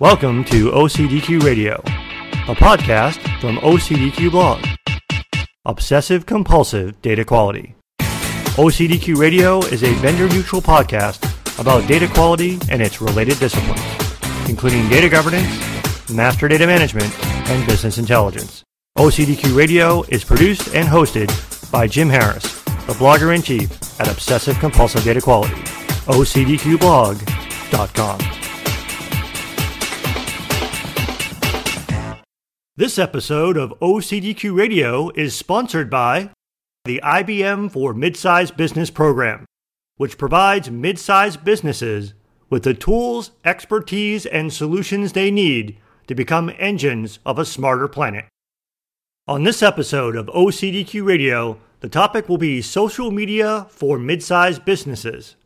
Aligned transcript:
Welcome 0.00 0.42
to 0.46 0.72
OCDQ 0.72 1.44
Radio, 1.44 1.74
a 1.84 2.56
podcast 2.56 3.20
from 3.40 3.58
OCDQ 3.58 4.32
Blog. 4.32 4.64
Obsessive 5.64 6.26
Compulsive 6.26 7.00
Data 7.00 7.24
Quality. 7.24 7.76
OCDQ 8.00 9.16
Radio 9.16 9.60
is 9.66 9.84
a 9.84 9.94
vendor 9.94 10.26
neutral 10.28 10.60
podcast 10.60 11.22
about 11.60 11.86
data 11.86 12.08
quality 12.08 12.58
and 12.68 12.82
its 12.82 13.00
related 13.00 13.38
disciplines, 13.38 13.80
including 14.50 14.88
data 14.88 15.08
governance, 15.08 16.10
master 16.10 16.48
data 16.48 16.66
management, 16.66 17.16
and 17.48 17.64
business 17.64 17.96
intelligence. 17.96 18.64
OCDQ 18.98 19.56
Radio 19.56 20.02
is 20.08 20.24
produced 20.24 20.74
and 20.74 20.88
hosted 20.88 21.30
by 21.70 21.86
Jim 21.86 22.08
Harris, 22.08 22.42
the 22.64 22.94
blogger 22.94 23.32
in 23.32 23.42
chief 23.42 23.70
at 24.00 24.08
Obsessive 24.08 24.58
Compulsive 24.58 25.04
Data 25.04 25.20
Quality. 25.20 25.54
OCDQblog.com. 26.06 28.43
This 32.76 32.98
episode 32.98 33.56
of 33.56 33.72
OCDQ 33.78 34.52
Radio 34.52 35.10
is 35.10 35.36
sponsored 35.36 35.88
by 35.88 36.30
the 36.84 37.00
IBM 37.04 37.70
for 37.70 37.94
Midsize 37.94 38.50
Business 38.56 38.90
program, 38.90 39.44
which 39.96 40.18
provides 40.18 40.70
midsize 40.70 41.36
businesses 41.42 42.14
with 42.50 42.64
the 42.64 42.74
tools, 42.74 43.30
expertise, 43.44 44.26
and 44.26 44.52
solutions 44.52 45.12
they 45.12 45.30
need 45.30 45.78
to 46.08 46.16
become 46.16 46.50
engines 46.58 47.20
of 47.24 47.38
a 47.38 47.44
smarter 47.44 47.86
planet. 47.86 48.24
On 49.28 49.44
this 49.44 49.62
episode 49.62 50.16
of 50.16 50.26
OCDQ 50.26 51.06
Radio, 51.06 51.60
the 51.78 51.88
topic 51.88 52.28
will 52.28 52.38
be 52.38 52.60
social 52.60 53.12
media 53.12 53.68
for 53.70 54.00
mid-sized 54.00 54.64
businesses, 54.64 55.36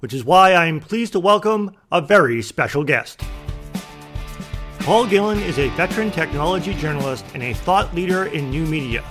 which 0.00 0.12
is 0.12 0.24
why 0.24 0.50
I 0.54 0.66
am 0.66 0.80
pleased 0.80 1.12
to 1.12 1.20
welcome 1.20 1.76
a 1.92 2.00
very 2.00 2.42
special 2.42 2.82
guest. 2.82 3.22
Paul 4.84 5.06
Gillin 5.06 5.38
is 5.38 5.60
a 5.60 5.68
veteran 5.76 6.10
technology 6.10 6.74
journalist 6.74 7.24
and 7.34 7.42
a 7.44 7.54
thought 7.54 7.94
leader 7.94 8.24
in 8.24 8.50
new 8.50 8.66
media. 8.66 9.04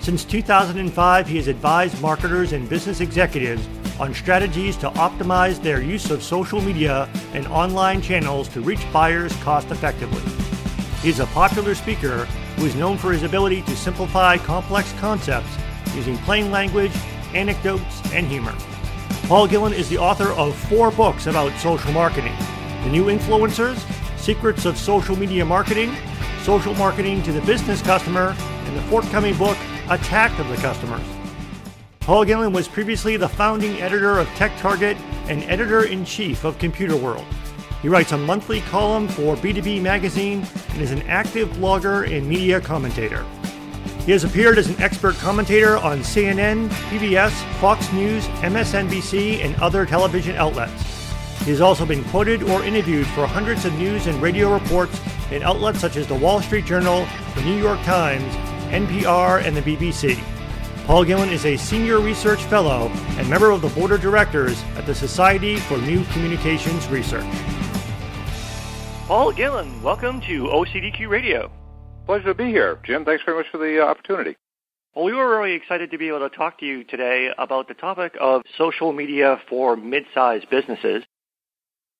Since 0.00 0.24
2005, 0.24 1.28
he 1.28 1.36
has 1.36 1.48
advised 1.48 2.00
marketers 2.00 2.52
and 2.52 2.66
business 2.66 3.02
executives 3.02 3.68
on 4.00 4.14
strategies 4.14 4.74
to 4.78 4.88
optimize 4.92 5.62
their 5.62 5.82
use 5.82 6.10
of 6.10 6.22
social 6.22 6.62
media 6.62 7.10
and 7.34 7.46
online 7.48 8.00
channels 8.00 8.48
to 8.48 8.62
reach 8.62 8.80
buyers 8.90 9.36
cost 9.42 9.70
effectively. 9.70 10.22
He 11.02 11.10
is 11.10 11.20
a 11.20 11.26
popular 11.26 11.74
speaker 11.74 12.24
who 12.56 12.64
is 12.64 12.74
known 12.74 12.96
for 12.96 13.12
his 13.12 13.22
ability 13.22 13.60
to 13.62 13.76
simplify 13.76 14.38
complex 14.38 14.94
concepts 14.94 15.58
using 15.94 16.16
plain 16.18 16.50
language, 16.50 16.92
anecdotes, 17.34 18.00
and 18.14 18.26
humor. 18.26 18.54
Paul 19.24 19.46
Gillin 19.46 19.74
is 19.74 19.90
the 19.90 19.98
author 19.98 20.32
of 20.32 20.56
four 20.56 20.90
books 20.90 21.26
about 21.26 21.54
social 21.60 21.92
marketing 21.92 22.34
The 22.84 22.88
New 22.88 23.04
Influencers, 23.04 23.78
Secrets 24.22 24.66
of 24.66 24.78
Social 24.78 25.16
Media 25.16 25.44
Marketing, 25.44 25.92
Social 26.44 26.74
Marketing 26.74 27.24
to 27.24 27.32
the 27.32 27.40
Business 27.40 27.82
Customer, 27.82 28.36
and 28.38 28.76
the 28.76 28.82
forthcoming 28.82 29.36
book, 29.36 29.58
Attack 29.90 30.38
of 30.38 30.46
the 30.48 30.54
Customers. 30.58 31.02
Paul 31.98 32.24
Gillin 32.24 32.52
was 32.52 32.68
previously 32.68 33.16
the 33.16 33.28
founding 33.28 33.82
editor 33.82 34.20
of 34.20 34.28
TechTarget 34.28 34.96
and 35.28 35.42
editor 35.44 35.86
in 35.86 36.04
chief 36.04 36.44
of 36.44 36.56
Computerworld. 36.58 37.24
He 37.82 37.88
writes 37.88 38.12
a 38.12 38.16
monthly 38.16 38.60
column 38.60 39.08
for 39.08 39.34
BtoB 39.34 39.82
Magazine 39.82 40.46
and 40.68 40.80
is 40.80 40.92
an 40.92 41.02
active 41.02 41.48
blogger 41.54 42.08
and 42.08 42.28
media 42.28 42.60
commentator. 42.60 43.26
He 44.06 44.12
has 44.12 44.22
appeared 44.22 44.56
as 44.56 44.68
an 44.68 44.80
expert 44.80 45.16
commentator 45.16 45.78
on 45.78 45.98
CNN, 45.98 46.68
PBS, 46.68 47.32
Fox 47.58 47.92
News, 47.92 48.24
MSNBC, 48.38 49.44
and 49.44 49.56
other 49.56 49.84
television 49.84 50.36
outlets. 50.36 50.91
He 51.44 51.50
has 51.50 51.60
also 51.60 51.84
been 51.84 52.04
quoted 52.04 52.44
or 52.44 52.62
interviewed 52.62 53.04
for 53.08 53.26
hundreds 53.26 53.64
of 53.64 53.74
news 53.74 54.06
and 54.06 54.22
radio 54.22 54.52
reports 54.54 55.00
in 55.32 55.42
outlets 55.42 55.80
such 55.80 55.96
as 55.96 56.06
the 56.06 56.14
Wall 56.14 56.40
Street 56.40 56.64
Journal, 56.64 57.04
the 57.34 57.42
New 57.42 57.58
York 57.58 57.80
Times, 57.80 58.32
NPR, 58.70 59.44
and 59.44 59.56
the 59.56 59.62
BBC. 59.62 60.16
Paul 60.86 61.04
Gillin 61.04 61.30
is 61.30 61.44
a 61.44 61.56
senior 61.56 61.98
research 61.98 62.44
fellow 62.44 62.88
and 63.18 63.28
member 63.28 63.50
of 63.50 63.60
the 63.60 63.70
board 63.70 63.90
of 63.90 64.00
directors 64.00 64.62
at 64.76 64.86
the 64.86 64.94
Society 64.94 65.56
for 65.56 65.78
New 65.78 66.04
Communications 66.12 66.86
Research. 66.86 67.26
Paul 69.08 69.32
Gillin, 69.32 69.82
welcome 69.82 70.20
to 70.20 70.44
OCDQ 70.44 71.08
Radio. 71.08 71.50
Pleasure 72.06 72.26
to 72.26 72.34
be 72.34 72.50
here. 72.50 72.78
Jim, 72.84 73.04
thanks 73.04 73.24
very 73.24 73.36
much 73.36 73.48
for 73.50 73.58
the 73.58 73.82
uh, 73.82 73.86
opportunity. 73.86 74.36
Well, 74.94 75.04
we 75.04 75.12
were 75.12 75.28
really 75.28 75.54
excited 75.54 75.90
to 75.90 75.98
be 75.98 76.06
able 76.06 76.20
to 76.20 76.36
talk 76.36 76.60
to 76.60 76.66
you 76.66 76.84
today 76.84 77.32
about 77.36 77.66
the 77.66 77.74
topic 77.74 78.14
of 78.20 78.42
social 78.56 78.92
media 78.92 79.40
for 79.48 79.76
mid-sized 79.76 80.48
businesses. 80.48 81.02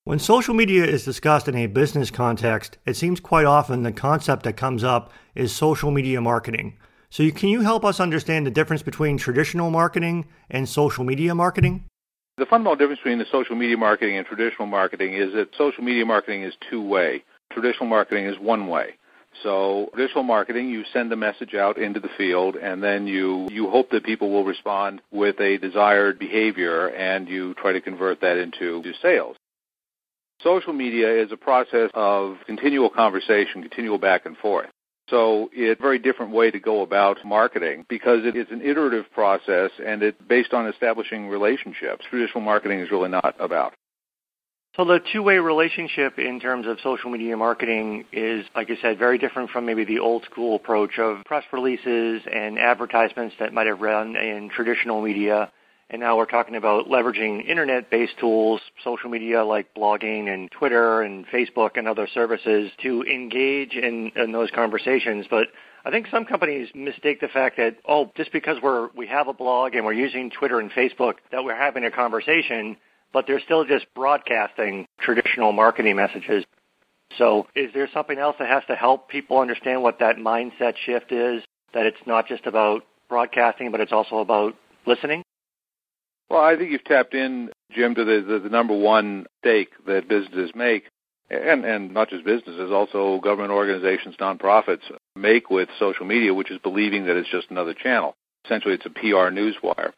When 0.04 0.18
social 0.18 0.52
media 0.52 0.84
is 0.84 1.04
discussed 1.04 1.46
in 1.46 1.54
a 1.54 1.68
business 1.68 2.10
context, 2.10 2.76
it 2.84 2.96
seems 2.96 3.20
quite 3.20 3.46
often 3.46 3.84
the 3.84 3.92
concept 3.92 4.42
that 4.42 4.56
comes 4.56 4.82
up 4.82 5.12
is 5.36 5.54
social 5.54 5.92
media 5.92 6.20
marketing. 6.20 6.76
So, 7.08 7.30
can 7.30 7.50
you 7.50 7.60
help 7.60 7.84
us 7.84 8.00
understand 8.00 8.44
the 8.44 8.50
difference 8.50 8.82
between 8.82 9.16
traditional 9.16 9.70
marketing 9.70 10.26
and 10.50 10.68
social 10.68 11.04
media 11.04 11.36
marketing? 11.36 11.84
The 12.36 12.46
fundamental 12.46 12.74
difference 12.74 12.98
between 12.98 13.20
the 13.20 13.26
social 13.30 13.54
media 13.54 13.76
marketing 13.76 14.16
and 14.16 14.26
traditional 14.26 14.66
marketing 14.66 15.14
is 15.14 15.34
that 15.34 15.54
social 15.56 15.84
media 15.84 16.04
marketing 16.04 16.42
is 16.42 16.54
two 16.68 16.82
way. 16.82 17.22
Traditional 17.52 17.86
marketing 17.86 18.26
is 18.26 18.36
one 18.40 18.66
way. 18.66 18.94
So 19.44 19.88
traditional 19.94 20.24
marketing, 20.24 20.68
you 20.68 20.82
send 20.92 21.12
a 21.12 21.16
message 21.16 21.54
out 21.54 21.78
into 21.78 22.00
the 22.00 22.10
field 22.18 22.56
and 22.56 22.82
then 22.82 23.06
you, 23.06 23.46
you 23.52 23.70
hope 23.70 23.90
that 23.90 24.02
people 24.02 24.30
will 24.30 24.44
respond 24.44 25.00
with 25.12 25.38
a 25.38 25.58
desired 25.58 26.18
behavior 26.18 26.88
and 26.88 27.28
you 27.28 27.54
try 27.54 27.70
to 27.70 27.80
convert 27.80 28.20
that 28.22 28.36
into 28.36 28.82
sales. 29.00 29.36
Social 30.42 30.72
media 30.72 31.22
is 31.22 31.30
a 31.30 31.36
process 31.36 31.90
of 31.94 32.36
continual 32.46 32.90
conversation, 32.90 33.62
continual 33.62 33.98
back 33.98 34.26
and 34.26 34.36
forth. 34.36 34.68
So 35.08 35.50
it's 35.52 35.78
a 35.78 35.82
very 35.82 35.98
different 35.98 36.32
way 36.32 36.50
to 36.50 36.58
go 36.58 36.82
about 36.82 37.18
marketing 37.24 37.84
because 37.88 38.24
it 38.24 38.36
is 38.36 38.46
an 38.50 38.62
iterative 38.62 39.04
process 39.12 39.70
and 39.84 40.02
it's 40.02 40.20
based 40.28 40.52
on 40.52 40.66
establishing 40.68 41.28
relationships. 41.28 42.04
Traditional 42.08 42.40
marketing 42.40 42.80
is 42.80 42.90
really 42.90 43.10
not 43.10 43.34
about. 43.38 43.74
So 44.76 44.86
the 44.86 45.00
two-way 45.12 45.36
relationship 45.36 46.18
in 46.18 46.40
terms 46.40 46.66
of 46.66 46.78
social 46.82 47.10
media 47.10 47.36
marketing 47.36 48.06
is, 48.10 48.46
like 48.54 48.70
you 48.70 48.76
said, 48.80 48.98
very 48.98 49.18
different 49.18 49.50
from 49.50 49.66
maybe 49.66 49.84
the 49.84 49.98
old 49.98 50.24
school 50.24 50.56
approach 50.56 50.98
of 50.98 51.24
press 51.26 51.44
releases 51.52 52.22
and 52.32 52.58
advertisements 52.58 53.34
that 53.38 53.52
might 53.52 53.66
have 53.66 53.82
run 53.82 54.16
in 54.16 54.48
traditional 54.48 55.02
media 55.02 55.52
and 55.92 56.00
now 56.00 56.16
we're 56.16 56.24
talking 56.24 56.56
about 56.56 56.88
leveraging 56.88 57.46
internet-based 57.46 58.18
tools, 58.18 58.62
social 58.82 59.10
media 59.10 59.44
like 59.44 59.74
blogging 59.74 60.32
and 60.32 60.50
Twitter 60.50 61.02
and 61.02 61.26
Facebook 61.26 61.72
and 61.76 61.86
other 61.86 62.08
services 62.14 62.72
to 62.82 63.02
engage 63.02 63.74
in, 63.74 64.10
in 64.16 64.32
those 64.32 64.50
conversations. 64.50 65.26
But 65.28 65.48
I 65.84 65.90
think 65.90 66.06
some 66.10 66.24
companies 66.24 66.70
mistake 66.74 67.20
the 67.20 67.28
fact 67.28 67.58
that, 67.58 67.76
oh, 67.86 68.10
just 68.16 68.32
because 68.32 68.56
we're, 68.62 68.88
we 68.96 69.06
have 69.08 69.28
a 69.28 69.34
blog 69.34 69.74
and 69.74 69.84
we're 69.84 69.92
using 69.92 70.30
Twitter 70.30 70.60
and 70.60 70.70
Facebook, 70.70 71.16
that 71.30 71.44
we're 71.44 71.56
having 71.56 71.84
a 71.84 71.90
conversation, 71.90 72.78
but 73.12 73.26
they're 73.26 73.40
still 73.40 73.66
just 73.66 73.84
broadcasting 73.94 74.86
traditional 74.98 75.52
marketing 75.52 75.96
messages. 75.96 76.42
So 77.18 77.48
is 77.54 77.70
there 77.74 77.88
something 77.92 78.18
else 78.18 78.36
that 78.38 78.48
has 78.48 78.62
to 78.68 78.76
help 78.76 79.10
people 79.10 79.40
understand 79.40 79.82
what 79.82 79.98
that 79.98 80.16
mindset 80.16 80.74
shift 80.86 81.12
is? 81.12 81.42
That 81.74 81.84
it's 81.84 81.98
not 82.06 82.28
just 82.28 82.46
about 82.46 82.84
broadcasting, 83.10 83.70
but 83.70 83.80
it's 83.82 83.92
also 83.92 84.18
about 84.18 84.54
listening? 84.86 85.22
Well, 86.32 86.40
I 86.40 86.56
think 86.56 86.70
you've 86.70 86.84
tapped 86.84 87.12
in, 87.12 87.50
Jim, 87.72 87.94
to 87.94 88.06
the, 88.06 88.24
the, 88.26 88.38
the 88.38 88.48
number 88.48 88.74
one 88.74 89.26
stake 89.42 89.68
that 89.86 90.08
businesses 90.08 90.50
make, 90.54 90.84
and, 91.28 91.62
and 91.66 91.92
not 91.92 92.08
just 92.08 92.24
businesses, 92.24 92.72
also 92.72 93.20
government 93.20 93.52
organizations, 93.52 94.16
nonprofits 94.18 94.80
make 95.14 95.50
with 95.50 95.68
social 95.78 96.06
media, 96.06 96.32
which 96.32 96.50
is 96.50 96.58
believing 96.62 97.04
that 97.04 97.16
it's 97.16 97.28
just 97.28 97.50
another 97.50 97.74
channel. 97.74 98.14
Essentially, 98.46 98.72
it's 98.72 98.86
a 98.86 98.90
PR 98.90 99.28
newswire. 99.28 99.92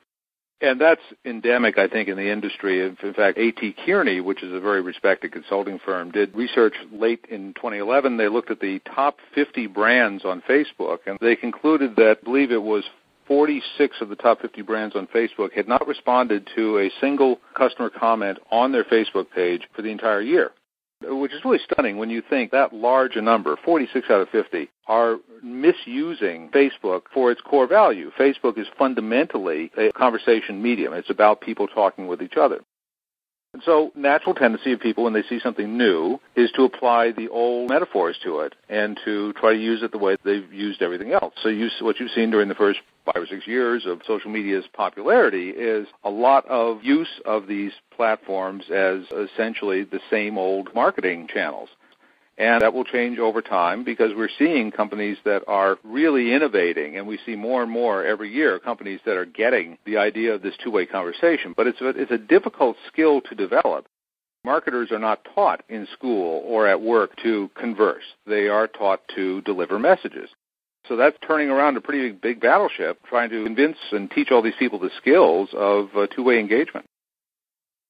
And 0.61 0.81
that's 0.81 1.03
endemic, 1.25 1.79
I 1.79 1.87
think, 1.87 2.09
in 2.09 2.17
the 2.17 2.33
industry. 2.33 2.85
In 2.85 2.97
fact, 3.15 3.39
A.T. 3.39 3.77
Kearney, 3.87 4.21
which 4.21 4.43
is 4.43 4.53
a 4.53 4.59
very 4.59 4.81
respected 4.81 5.31
consulting 5.31 5.79
firm, 5.79 6.11
did 6.11 6.35
research 6.35 6.75
late 6.91 7.25
in 7.31 7.55
2011. 7.55 8.17
They 8.17 8.27
looked 8.27 8.51
at 8.51 8.59
the 8.59 8.81
top 8.81 9.19
50 9.37 9.69
brands 9.69 10.25
on 10.25 10.43
Facebook, 10.49 10.99
and 11.07 11.17
they 11.21 11.37
concluded 11.37 11.95
that, 11.95 12.19
I 12.23 12.25
believe 12.25 12.51
it 12.51 12.63
was 12.63 12.83
46 13.27 13.97
of 14.01 14.09
the 14.09 14.17
top 14.17 14.41
50 14.41 14.63
brands 14.63 14.97
on 14.97 15.07
Facebook 15.07 15.53
had 15.53 15.69
not 15.69 15.87
responded 15.87 16.49
to 16.55 16.79
a 16.79 16.91
single 17.01 17.39
customer 17.57 17.91
comment 17.91 18.39
on 18.51 18.73
their 18.73 18.85
Facebook 18.85 19.27
page 19.35 19.63
for 19.75 19.83
the 19.83 19.91
entire 19.91 20.21
year, 20.21 20.53
which 21.03 21.33
is 21.33 21.45
really 21.45 21.61
stunning 21.71 21.97
when 21.97 22.11
you 22.11 22.23
think 22.29 22.51
that 22.51 22.73
large 22.73 23.17
a 23.17 23.23
number, 23.23 23.57
46 23.65 24.11
out 24.11 24.21
of 24.21 24.29
50, 24.31 24.69
are 24.87 25.17
misusing 25.43 26.51
Facebook 26.51 27.03
for 27.13 27.31
its 27.31 27.41
core 27.41 27.67
value. 27.67 28.11
Facebook 28.19 28.59
is 28.59 28.67
fundamentally 28.79 29.71
a 29.79 29.93
conversation 29.93 30.63
medium. 30.63 30.93
It's 30.93 31.11
about 31.11 31.41
people 31.41 31.67
talking 31.67 32.07
with 32.07 32.23
each 32.23 32.37
other. 32.37 32.61
And 33.55 33.63
so, 33.65 33.93
natural 33.95 34.35
tendency 34.35 34.73
of 34.73 34.81
people 34.81 35.05
when 35.05 35.13
they 35.13 35.23
see 35.23 35.39
something 35.39 35.79
new 35.79 36.19
is 36.35 36.51
to 36.57 36.65
apply 36.65 37.13
the 37.13 37.29
old 37.29 37.71
metaphors 37.71 38.19
to 38.25 38.41
it 38.41 38.57
and 38.69 38.99
to 39.05 39.33
try 39.35 39.53
to 39.53 39.59
use 39.59 39.81
it 39.85 39.93
the 39.93 39.99
way 39.99 40.17
they've 40.25 40.53
used 40.53 40.83
everything 40.83 41.13
else. 41.13 41.33
So, 41.41 41.51
you, 41.51 41.71
what 41.81 42.01
you've 42.01 42.11
seen 42.11 42.31
during 42.31 42.49
the 42.49 42.57
first 42.57 42.81
five 43.05 43.23
or 43.23 43.27
six 43.27 43.47
years 43.47 43.85
of 43.87 44.01
social 44.07 44.31
media's 44.31 44.65
popularity 44.73 45.51
is 45.51 45.87
a 46.05 46.11
lot 46.11 46.47
of 46.47 46.83
use 46.83 47.21
of 47.25 47.47
these 47.47 47.73
platforms 47.95 48.65
as 48.71 49.01
essentially 49.13 49.85
the 49.85 50.01
same 50.11 50.39
old 50.39 50.75
marketing 50.75 51.29
channels. 51.33 51.69
And 52.37 52.63
that 52.63 52.75
will 52.75 52.85
change 52.85 53.21
over 53.21 53.41
time 53.43 53.85
because 53.85 54.11
we're 54.17 54.29
seeing 54.39 54.73
companies 54.73 55.19
that 55.25 55.43
are 55.47 55.79
really 55.85 56.33
innovating, 56.33 56.97
and 56.97 57.07
we 57.07 57.19
see 57.25 57.37
more 57.37 57.63
and 57.63 57.71
more 57.71 58.05
every 58.05 58.29
year 58.33 58.59
companies 58.59 58.99
that 59.07 59.17
are 59.17 59.25
getting 59.25 59.79
the 59.87 59.99
idea 59.99 60.35
of 60.35 60.43
this 60.43 60.55
two-way 60.63 60.85
conversation. 60.85 61.55
But 61.57 61.69
it's 61.69 61.81
a, 61.81 61.89
it's 61.91 62.11
a 62.11 62.19
difficult 62.19 62.77
skill 62.89 63.21
to 63.21 63.37
develop. 63.37 63.87
Marketers 64.45 64.91
are 64.91 64.99
not 64.99 65.25
taught 65.33 65.63
in 65.69 65.87
school 65.93 66.43
or 66.45 66.67
at 66.67 66.81
work 66.81 67.17
to 67.23 67.51
converse. 67.55 68.03
They 68.27 68.49
are 68.49 68.67
taught 68.67 69.01
to 69.15 69.41
deliver 69.43 69.79
messages. 69.79 70.29
So 70.89 70.97
that's 70.97 71.17
turning 71.27 71.49
around 71.49 71.77
a 71.77 71.81
pretty 71.81 72.13
big 72.13 72.41
battleship, 72.41 72.99
trying 73.07 73.31
to 73.31 73.45
convince 73.45 73.79
and 73.93 74.11
teach 74.11 74.31
all 74.31 74.43
these 74.43 74.55
people 74.59 74.79
the 74.79 74.91
skills 74.99 75.49
of 75.55 75.89
uh, 75.97 76.07
two-way 76.09 76.39
engagement. 76.39 76.87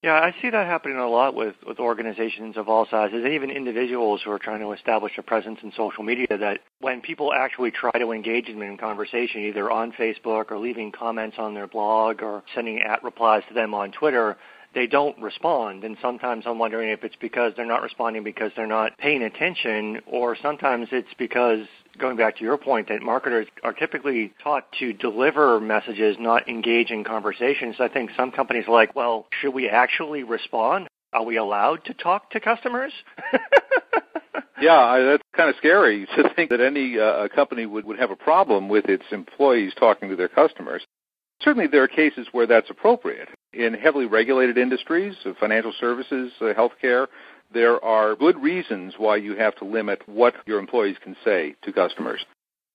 Yeah, 0.05 0.20
I 0.20 0.35
see 0.43 0.50
that 0.50 0.67
happening 0.67 0.99
a 0.99 1.08
lot 1.08 1.35
with, 1.35 1.55
with 1.67 1.79
organizations 1.79 2.58
of 2.58 2.69
all 2.69 2.87
sizes 2.91 3.25
and 3.25 3.32
even 3.32 3.50
individuals 3.50 4.20
who 4.23 4.31
are 4.32 4.38
trying 4.38 4.61
to 4.61 4.73
establish 4.73 5.12
a 5.17 5.23
presence 5.23 5.61
in 5.62 5.73
social 5.75 6.05
media 6.05 6.26
that 6.29 6.61
when 6.81 7.00
people 7.00 7.32
actually 7.32 7.70
try 7.70 7.91
to 7.93 8.12
engage 8.12 8.49
them 8.49 8.61
in 8.61 8.76
conversation, 8.76 9.41
either 9.41 9.70
on 9.70 9.93
Facebook 9.93 10.50
or 10.50 10.58
leaving 10.58 10.93
comments 10.93 11.37
on 11.38 11.55
their 11.55 11.67
blog 11.67 12.23
or 12.23 12.43
sending 12.55 12.82
at 12.82 13.02
replies 13.02 13.44
to 13.49 13.55
them 13.55 13.73
on 13.73 13.93
Twitter, 13.93 14.37
they 14.75 14.87
don't 14.87 15.19
respond. 15.23 15.85
And 15.85 15.96
sometimes 16.02 16.44
I'm 16.46 16.58
wondering 16.58 16.91
if 16.91 17.02
it's 17.02 17.17
because 17.19 17.55
they're 17.56 17.64
not 17.64 17.82
responding 17.82 18.25
because 18.25 18.52
they're 18.56 18.67
not 18.67 18.99
paying 18.99 19.23
attention, 19.23 20.02
or 20.06 20.37
sometimes 20.43 20.88
it's 20.93 21.14
because, 21.17 21.67
going 21.99 22.17
back 22.17 22.37
to 22.37 22.43
your 22.43 22.56
point, 22.56 22.88
that 22.88 23.02
marketers 23.02 23.46
are 23.62 23.73
typically 23.73 24.32
taught 24.43 24.70
to 24.81 24.93
deliver 24.93 25.61
messages, 25.61 26.17
not 26.19 26.49
engage 26.49 26.91
in 26.91 27.05
conversations. 27.05 27.76
I 27.79 27.88
think 27.88 28.11
some 28.17 28.31
companies 28.31 28.64
are 28.69 28.73
like, 28.73 28.94
well, 28.94 29.26
should 29.41 29.55
we 29.55 29.69
actually 29.69 30.23
respond? 30.23 30.88
Are 31.12 31.25
we 31.25 31.37
allowed 31.37 31.85
to 31.85 31.94
talk 31.94 32.31
to 32.31 32.41
customers? 32.41 32.93
yeah, 34.61 34.76
I, 34.76 35.00
that's 35.00 35.23
kind 35.37 35.49
of 35.49 35.56
scary 35.56 36.06
to 36.17 36.29
think 36.35 36.50
that 36.50 36.61
any 36.61 36.99
uh, 36.99 37.29
company 37.29 37.67
would, 37.67 37.85
would 37.85 37.99
have 37.99 38.11
a 38.11 38.17
problem 38.17 38.69
with 38.69 38.87
its 38.87 39.05
employees 39.12 39.73
talking 39.79 40.08
to 40.08 40.17
their 40.17 40.29
customers. 40.29 40.85
Certainly, 41.41 41.69
there 41.69 41.82
are 41.82 41.88
cases 41.88 42.26
where 42.32 42.46
that's 42.46 42.70
appropriate. 42.70 43.29
In 43.52 43.75
heavily 43.75 44.06
regulated 44.06 44.56
industries, 44.56 45.14
uh, 45.25 45.32
financial 45.38 45.73
services, 45.79 46.32
uh, 46.41 46.46
healthcare, 46.55 47.06
there 47.55 47.83
are 47.83 48.17
good 48.17 48.41
reasons 48.43 48.95
why 48.99 49.17
you 49.17 49.37
have 49.37 49.55
to 49.56 49.65
limit 49.65 50.03
what 50.06 50.35
your 50.47 50.59
employees 50.59 50.97
can 51.03 51.17
say 51.25 51.55
to 51.62 51.73
customers. 51.73 52.25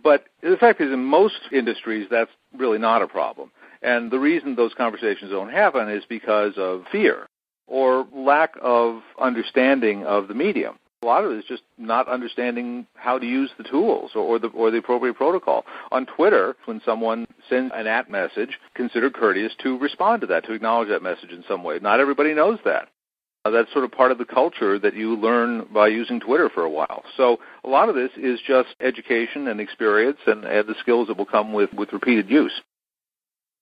But 0.02 0.26
the 0.42 0.58
fact 0.58 0.82
is, 0.82 0.92
in 0.92 1.04
most 1.04 1.40
industries, 1.52 2.08
that's 2.10 2.32
really 2.58 2.80
not 2.80 3.02
a 3.02 3.08
problem. 3.08 3.52
And 3.82 4.12
the 4.12 4.20
reason 4.20 4.56
those 4.56 4.74
conversations 4.74 5.32
don't 5.32 5.52
happen 5.52 5.90
is 5.90 6.04
because 6.08 6.54
of 6.58 6.86
fear 6.92 7.28
or 7.68 8.08
lack 8.14 8.56
of 8.62 9.02
understanding 9.22 10.06
of 10.06 10.28
the 10.28 10.34
medium. 10.34 10.80
A 11.02 11.06
lot 11.06 11.24
of 11.24 11.32
it 11.32 11.38
is 11.38 11.46
just 11.46 11.64
not 11.78 12.10
understanding 12.10 12.86
how 12.96 13.18
to 13.18 13.26
use 13.26 13.52
the 13.58 13.64
tools 13.64 14.12
or 14.16 14.38
the 14.38 14.48
or 14.50 14.70
the 14.70 14.80
appropriate 14.80 15.14
protocol. 15.14 15.64
On 15.94 16.06
Twitter, 16.06 16.58
when 16.66 16.82
someone 16.84 17.26
sends 17.50 17.72
an 17.74 17.88
at 17.88 18.12
message, 18.12 18.60
consider 18.74 19.10
courteous 19.10 19.54
to 19.64 19.78
respond 19.78 20.20
to 20.22 20.28
that, 20.28 20.44
to 20.46 20.54
acknowledge 20.54 20.90
that 20.90 21.02
message 21.02 21.32
in 21.32 21.44
some 21.48 21.64
way. 21.64 21.80
Not 21.82 22.02
everybody 22.02 22.34
knows 22.34 22.60
that. 22.66 22.90
Uh, 23.50 23.52
that's 23.52 23.72
sort 23.72 23.84
of 23.84 23.92
part 23.92 24.12
of 24.12 24.18
the 24.18 24.26
culture 24.26 24.78
that 24.78 24.96
you 24.96 25.16
learn 25.16 25.66
by 25.74 25.88
using 25.88 26.20
Twitter 26.20 26.50
for 26.54 26.64
a 26.64 26.70
while. 26.70 27.04
So 27.18 27.40
a 27.64 27.70
lot 27.70 27.90
of 27.90 27.96
this 27.96 28.12
is 28.16 28.40
just 28.46 28.70
education 28.80 29.48
and 29.48 29.60
experience 29.60 30.20
and, 30.28 30.46
and 30.46 30.68
the 30.68 30.76
skills 30.82 31.08
that 31.08 31.18
will 31.18 31.26
come 31.26 31.52
with, 31.52 31.74
with 31.74 31.92
repeated 31.92 32.30
use. 32.30 32.52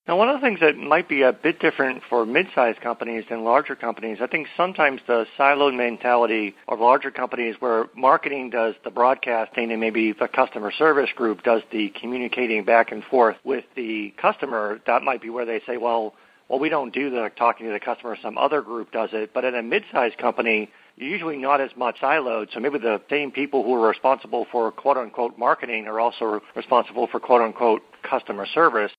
Now, 0.06 0.18
one 0.18 0.30
of 0.30 0.40
the 0.40 0.46
things 0.46 0.60
that 0.62 0.78
might 0.78 1.08
be 1.10 1.22
a 1.22 1.34
bit 1.34 1.60
different 1.60 2.02
for 2.10 2.26
mid-sized 2.26 2.82
companies 2.82 3.26
than 3.30 3.44
larger 3.44 3.76
companies, 3.76 4.20
I 4.22 4.28
think 4.28 4.48
sometimes 4.56 5.02
the 5.08 5.26
siloed 5.38 5.76
mentality 5.76 6.56
of 6.68 6.80
larger 6.80 7.12
companies 7.12 7.56
where 7.60 7.86
marketing 7.96 8.50
does 8.50 8.76
the 8.84 8.92
broadcasting 8.92 9.72
and 9.72 9.82
maybe 9.82 10.14
the 10.14 10.28
customer 10.28 10.72
service 10.72 11.10
group 11.16 11.44
does 11.44 11.62
the 11.72 11.94
communicating 12.00 12.64
back 12.64 12.92
and 12.92 13.04
forth 13.06 13.38
with 13.44 13.66
the 13.76 14.14
customer, 14.22 14.80
that 14.86 15.02
might 15.02 15.22
be 15.22 15.30
where 15.30 15.46
they 15.46 15.62
say, 15.68 15.78
well, 15.78 16.14
well, 16.50 16.60
we 16.60 16.70
don't 16.70 16.94
do 16.94 17.10
the 17.10 17.30
talking 17.38 17.68
to 17.68 17.74
the 17.74 17.80
customer, 17.80 18.18
some 18.22 18.38
other 18.38 18.62
group 18.62 18.92
does 18.92 19.10
it. 19.14 19.32
But 19.34 19.44
in 19.44 19.56
a 19.56 19.62
mid-sized 19.62 20.18
company, 20.18 20.70
you're 20.96 21.10
usually 21.10 21.38
not 21.38 21.60
as 21.60 21.72
much 21.76 22.00
siloed. 22.02 22.54
So 22.54 22.60
maybe 22.60 22.80
the 22.80 23.02
same 23.10 23.32
people 23.32 23.64
who 23.64 23.74
are 23.76 23.88
responsible 23.88 24.48
for 24.52 24.72
quote 24.72 24.98
unquote 24.98 25.38
marketing 25.38 25.88
are 25.88 26.00
also 26.00 26.42
responsible 26.56 27.08
for 27.08 27.20
quote 27.20 27.42
unquote 27.42 27.82
customer 28.02 28.46
service. 28.46 28.92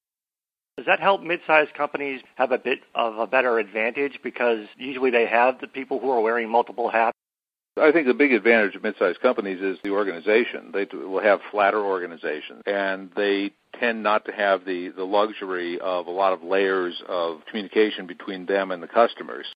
Does 0.77 0.87
that 0.87 1.01
help 1.01 1.23
mid-sized 1.23 1.75
companies 1.75 2.21
have 2.37 2.53
a 2.53 2.59
bit 2.59 2.81
of 2.95 3.17
a 3.19 3.27
better 3.27 3.59
advantage 3.59 4.21
because 4.23 4.67
usually 4.77 5.11
they 5.11 5.27
have 5.27 5.61
the 5.61 5.67
people 5.67 5.99
who 5.99 6.09
are 6.11 6.21
wearing 6.21 6.49
multiple 6.49 6.89
hats? 6.89 7.17
I 7.81 7.93
think 7.93 8.07
the 8.07 8.15
big 8.15 8.33
advantage 8.33 8.75
of 8.75 8.83
mid-sized 8.83 9.21
companies 9.21 9.61
is 9.61 9.79
the 9.83 9.91
organization. 9.91 10.71
They 10.73 10.87
will 10.93 11.23
have 11.23 11.41
flatter 11.51 11.81
organizations, 11.81 12.63
and 12.67 13.11
they 13.17 13.53
tend 13.81 14.03
not 14.03 14.25
to 14.27 14.33
have 14.33 14.65
the, 14.65 14.89
the 14.89 15.05
luxury 15.05 15.79
of 15.81 16.07
a 16.07 16.11
lot 16.11 16.33
of 16.33 16.43
layers 16.43 17.03
of 17.09 17.41
communication 17.47 18.07
between 18.07 18.47
them 18.47 18.71
and 18.71 18.83
the 18.83 18.89
customers 18.89 19.47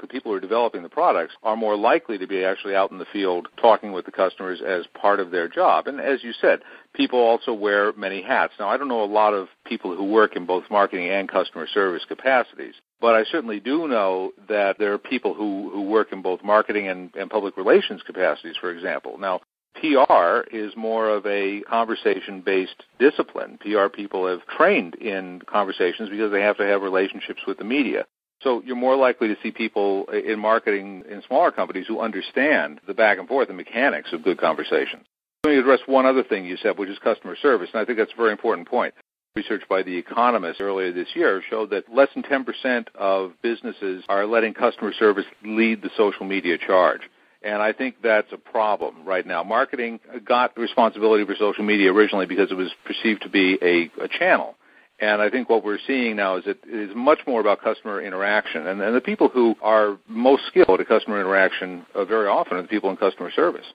the 0.00 0.06
people 0.06 0.30
who 0.30 0.36
are 0.36 0.40
developing 0.40 0.82
the 0.82 0.88
products 0.88 1.34
are 1.42 1.56
more 1.56 1.76
likely 1.76 2.18
to 2.18 2.26
be 2.26 2.44
actually 2.44 2.74
out 2.74 2.90
in 2.90 2.98
the 2.98 3.06
field 3.12 3.48
talking 3.60 3.92
with 3.92 4.04
the 4.04 4.12
customers 4.12 4.60
as 4.66 4.86
part 5.00 5.20
of 5.20 5.30
their 5.30 5.48
job. 5.48 5.86
And 5.86 6.00
as 6.00 6.22
you 6.22 6.32
said, 6.40 6.60
people 6.94 7.18
also 7.18 7.52
wear 7.52 7.92
many 7.94 8.22
hats. 8.22 8.52
Now, 8.58 8.68
I 8.68 8.76
don't 8.76 8.88
know 8.88 9.02
a 9.02 9.06
lot 9.06 9.32
of 9.32 9.48
people 9.64 9.96
who 9.96 10.04
work 10.04 10.36
in 10.36 10.44
both 10.44 10.64
marketing 10.70 11.08
and 11.08 11.28
customer 11.28 11.66
service 11.66 12.04
capacities, 12.06 12.74
but 13.00 13.14
I 13.14 13.24
certainly 13.24 13.60
do 13.60 13.88
know 13.88 14.32
that 14.48 14.78
there 14.78 14.92
are 14.92 14.98
people 14.98 15.32
who, 15.32 15.70
who 15.72 15.82
work 15.82 16.12
in 16.12 16.20
both 16.20 16.42
marketing 16.42 16.88
and, 16.88 17.14
and 17.14 17.30
public 17.30 17.56
relations 17.56 18.02
capacities, 18.06 18.56
for 18.60 18.70
example. 18.70 19.16
Now, 19.18 19.40
PR 19.80 20.40
is 20.50 20.72
more 20.76 21.08
of 21.08 21.26
a 21.26 21.62
conversation 21.62 22.40
based 22.40 22.84
discipline. 22.98 23.58
PR 23.58 23.88
people 23.88 24.26
have 24.26 24.46
trained 24.46 24.94
in 24.96 25.42
conversations 25.46 26.08
because 26.08 26.30
they 26.32 26.42
have 26.42 26.56
to 26.58 26.66
have 26.66 26.82
relationships 26.82 27.42
with 27.46 27.58
the 27.58 27.64
media. 27.64 28.06
So 28.42 28.62
you're 28.64 28.76
more 28.76 28.96
likely 28.96 29.28
to 29.28 29.36
see 29.42 29.50
people 29.50 30.06
in 30.06 30.38
marketing 30.38 31.04
in 31.10 31.22
smaller 31.26 31.50
companies 31.50 31.86
who 31.86 32.00
understand 32.00 32.80
the 32.86 32.94
back 32.94 33.18
and 33.18 33.26
forth 33.26 33.48
and 33.48 33.56
mechanics 33.56 34.12
of 34.12 34.22
good 34.22 34.38
conversations. 34.38 35.04
Let 35.44 35.52
me 35.52 35.58
address 35.58 35.80
one 35.86 36.06
other 36.06 36.22
thing 36.22 36.44
you 36.44 36.56
said, 36.56 36.78
which 36.78 36.88
is 36.88 36.98
customer 36.98 37.36
service, 37.40 37.70
and 37.72 37.80
I 37.80 37.84
think 37.84 37.98
that's 37.98 38.12
a 38.12 38.16
very 38.16 38.32
important 38.32 38.68
point. 38.68 38.94
Research 39.36 39.62
by 39.68 39.82
The 39.82 39.96
Economist 39.96 40.60
earlier 40.60 40.92
this 40.92 41.08
year 41.14 41.42
showed 41.48 41.70
that 41.70 41.84
less 41.92 42.08
than 42.14 42.22
10% 42.22 42.86
of 42.94 43.32
businesses 43.42 44.02
are 44.08 44.26
letting 44.26 44.54
customer 44.54 44.92
service 44.98 45.26
lead 45.44 45.82
the 45.82 45.90
social 45.96 46.26
media 46.26 46.56
charge. 46.58 47.02
And 47.46 47.62
I 47.62 47.72
think 47.72 47.96
that's 48.02 48.32
a 48.32 48.36
problem 48.36 49.04
right 49.04 49.24
now. 49.24 49.42
Marketing 49.44 50.00
got 50.24 50.58
responsibility 50.58 51.24
for 51.24 51.34
social 51.38 51.64
media 51.64 51.92
originally 51.92 52.26
because 52.26 52.50
it 52.50 52.54
was 52.54 52.72
perceived 52.84 53.22
to 53.22 53.28
be 53.28 53.56
a, 53.62 54.02
a 54.02 54.08
channel 54.08 54.56
and 54.98 55.20
I 55.20 55.28
think 55.28 55.50
what 55.50 55.62
we're 55.62 55.78
seeing 55.86 56.16
now 56.16 56.36
is 56.36 56.44
it 56.46 56.58
is 56.66 56.90
much 56.94 57.18
more 57.26 57.40
about 57.40 57.60
customer 57.60 58.00
interaction. 58.00 58.66
And, 58.66 58.80
and 58.80 58.96
the 58.96 59.00
people 59.00 59.28
who 59.28 59.54
are 59.60 59.98
most 60.08 60.44
skilled 60.46 60.80
at 60.80 60.88
customer 60.88 61.20
interaction 61.20 61.84
uh, 61.94 62.04
very 62.06 62.28
often 62.28 62.56
are 62.56 62.62
the 62.62 62.68
people 62.68 62.88
in 62.90 62.96
customer 62.96 63.30
service. 63.30 63.66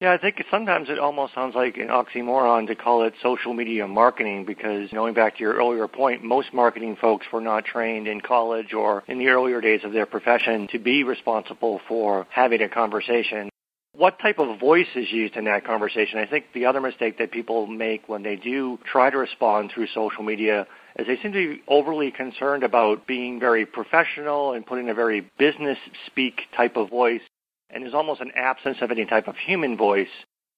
Yeah, 0.00 0.12
I 0.12 0.18
think 0.18 0.44
sometimes 0.48 0.88
it 0.90 1.00
almost 1.00 1.34
sounds 1.34 1.56
like 1.56 1.76
an 1.76 1.88
oxymoron 1.88 2.68
to 2.68 2.76
call 2.76 3.02
it 3.02 3.14
social 3.20 3.52
media 3.52 3.88
marketing 3.88 4.44
because 4.44 4.88
going 4.90 5.12
back 5.14 5.36
to 5.36 5.40
your 5.40 5.54
earlier 5.54 5.88
point, 5.88 6.22
most 6.22 6.54
marketing 6.54 6.96
folks 7.00 7.26
were 7.32 7.40
not 7.40 7.64
trained 7.64 8.06
in 8.06 8.20
college 8.20 8.72
or 8.72 9.02
in 9.08 9.18
the 9.18 9.26
earlier 9.26 9.60
days 9.60 9.80
of 9.82 9.92
their 9.92 10.06
profession 10.06 10.68
to 10.70 10.78
be 10.78 11.02
responsible 11.02 11.80
for 11.88 12.28
having 12.30 12.62
a 12.62 12.68
conversation 12.68 13.50
what 13.98 14.20
type 14.20 14.38
of 14.38 14.60
voice 14.60 14.86
is 14.94 15.10
used 15.10 15.34
in 15.36 15.44
that 15.46 15.66
conversation? 15.66 16.20
I 16.20 16.26
think 16.26 16.46
the 16.54 16.66
other 16.66 16.80
mistake 16.80 17.18
that 17.18 17.32
people 17.32 17.66
make 17.66 18.08
when 18.08 18.22
they 18.22 18.36
do 18.36 18.78
try 18.84 19.10
to 19.10 19.18
respond 19.18 19.72
through 19.74 19.88
social 19.88 20.22
media 20.22 20.68
is 20.96 21.08
they 21.08 21.16
seem 21.20 21.32
to 21.32 21.56
be 21.56 21.62
overly 21.66 22.12
concerned 22.12 22.62
about 22.62 23.08
being 23.08 23.40
very 23.40 23.66
professional 23.66 24.52
and 24.52 24.64
putting 24.64 24.88
a 24.88 24.94
very 24.94 25.28
business 25.36 25.78
speak 26.06 26.42
type 26.56 26.76
of 26.76 26.90
voice. 26.90 27.22
And 27.70 27.82
there's 27.82 27.94
almost 27.94 28.20
an 28.20 28.32
absence 28.34 28.78
of 28.80 28.90
any 28.90 29.04
type 29.04 29.28
of 29.28 29.36
human 29.36 29.76
voice 29.76 30.08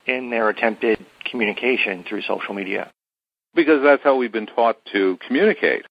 in 0.06 0.30
their 0.30 0.48
attempted 0.48 1.04
communication 1.30 2.04
through 2.08 2.22
social 2.22 2.54
media. 2.54 2.90
Because 3.54 3.82
that's 3.82 4.02
how 4.02 4.16
we've 4.16 4.32
been 4.32 4.46
taught 4.46 4.76
to 4.92 5.18
communicate. 5.26 5.84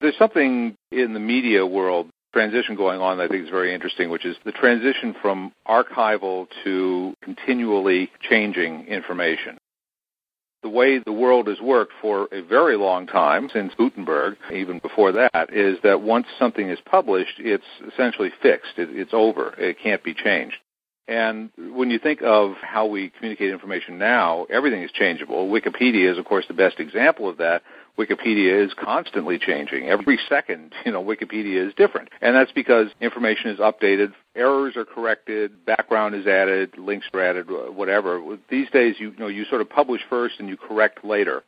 There's 0.00 0.16
something 0.18 0.76
in 0.90 1.14
the 1.14 1.20
media 1.20 1.66
world 1.66 2.08
transition 2.32 2.76
going 2.76 3.00
on 3.00 3.16
that 3.16 3.24
I 3.24 3.28
think 3.28 3.44
is 3.44 3.50
very 3.50 3.74
interesting, 3.74 4.10
which 4.10 4.26
is 4.26 4.36
the 4.44 4.52
transition 4.52 5.14
from 5.22 5.52
archival 5.66 6.46
to 6.64 7.14
continually 7.22 8.10
changing 8.28 8.86
information. 8.86 9.56
The 10.62 10.68
way 10.68 10.98
the 10.98 11.12
world 11.12 11.48
has 11.48 11.60
worked 11.60 11.92
for 12.02 12.28
a 12.32 12.42
very 12.42 12.76
long 12.76 13.06
time, 13.06 13.48
since 13.52 13.72
Gutenberg, 13.78 14.36
even 14.52 14.80
before 14.80 15.12
that, 15.12 15.48
is 15.52 15.78
that 15.82 16.02
once 16.02 16.26
something 16.38 16.68
is 16.68 16.78
published, 16.84 17.38
it's 17.38 17.64
essentially 17.90 18.30
fixed. 18.42 18.72
It, 18.76 18.90
it's 18.90 19.14
over. 19.14 19.54
It 19.58 19.78
can't 19.82 20.02
be 20.04 20.12
changed. 20.12 20.56
And 21.08 21.50
when 21.56 21.90
you 21.90 22.00
think 22.00 22.20
of 22.22 22.54
how 22.62 22.86
we 22.86 23.10
communicate 23.10 23.50
information 23.50 23.96
now, 23.96 24.46
everything 24.50 24.82
is 24.82 24.90
changeable. 24.90 25.48
Wikipedia 25.48 26.10
is, 26.10 26.18
of 26.18 26.24
course, 26.24 26.46
the 26.48 26.54
best 26.54 26.80
example 26.80 27.28
of 27.28 27.36
that, 27.36 27.62
Wikipedia 27.96 28.64
is 28.64 28.74
constantly 28.74 29.38
changing. 29.38 29.88
Every 29.88 30.18
second, 30.28 30.72
you 30.84 30.92
know, 30.92 31.02
Wikipedia 31.02 31.66
is 31.66 31.74
different. 31.74 32.08
And 32.20 32.34
that's 32.34 32.52
because 32.52 32.88
information 33.00 33.50
is 33.50 33.58
updated, 33.60 34.12
errors 34.34 34.76
are 34.76 34.84
corrected, 34.84 35.64
background 35.64 36.14
is 36.14 36.26
added, 36.26 36.76
links 36.76 37.06
are 37.14 37.22
added, 37.22 37.46
whatever. 37.48 38.20
These 38.50 38.70
days, 38.70 38.96
you, 38.98 39.12
you 39.12 39.18
know, 39.18 39.28
you 39.28 39.44
sort 39.44 39.60
of 39.60 39.70
publish 39.70 40.02
first 40.10 40.36
and 40.40 40.48
you 40.48 40.56
correct 40.56 41.04
later. 41.04 41.42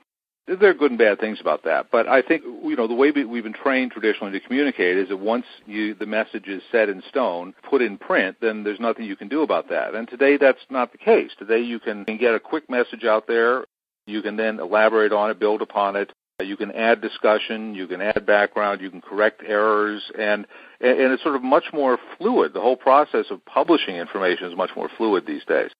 There 0.49 0.71
are 0.71 0.75
good 0.75 0.93
and 0.93 0.99
bad 0.99 1.21
things 1.21 1.43
about 1.43 1.64
that, 1.64 1.90
but 1.93 2.09
I 2.09 2.23
think 2.23 2.43
you 2.43 2.75
know 2.75 2.87
the 2.87 2.95
way 2.95 3.11
we've 3.11 3.43
been 3.43 3.52
trained 3.52 3.93
traditionally 3.93 4.33
to 4.33 4.47
communicate 4.47 4.97
is 4.97 5.09
that 5.11 5.19
once 5.19 5.45
you, 5.67 5.95
the 5.95 6.07
message 6.07 6.49
is 6.49 6.62
set 6.73 6.88
in 6.88 7.02
stone, 7.07 7.55
put 7.69 7.83
in 7.83 7.99
print, 7.99 8.38
then 8.40 8.64
there's 8.64 8.81
nothing 8.81 9.05
you 9.05 9.17
can 9.17 9.28
do 9.28 9.43
about 9.43 9.69
that. 9.69 9.95
And 9.95 10.09
today 10.09 10.38
that's 10.38 10.64
not 10.71 10.93
the 10.93 10.99
case. 10.99 11.33
Today 11.38 11.61
you 11.61 11.78
can 11.78 12.05
get 12.05 12.35
a 12.35 12.40
quick 12.40 12.71
message 12.71 13.05
out 13.05 13.26
there, 13.26 13.67
you 14.07 14.23
can 14.23 14.37
then 14.37 14.59
elaborate 14.59 15.12
on 15.12 15.28
it, 15.31 15.38
build 15.38 15.61
upon 15.61 15.97
it, 15.97 16.12
you 16.40 16.57
can 16.57 16.71
add 16.73 17.02
discussion, 17.02 17.75
you 17.75 17.87
can 17.87 18.00
add 18.00 18.25
background, 18.25 18.81
you 18.81 18.90
can 18.90 19.02
correct 19.02 19.43
errors, 19.47 20.02
and 20.19 20.47
and 20.81 21.12
it's 21.12 21.23
sort 21.23 21.37
of 21.37 21.43
much 21.43 21.64
more 21.75 21.99
fluid. 22.17 22.55
The 22.55 22.61
whole 22.61 22.76
process 22.76 23.26
of 23.31 23.45
publishing 23.45 23.97
information 23.97 24.50
is 24.50 24.57
much 24.57 24.71
more 24.75 24.88
fluid 24.97 25.26
these 25.26 25.45
days. 25.45 25.73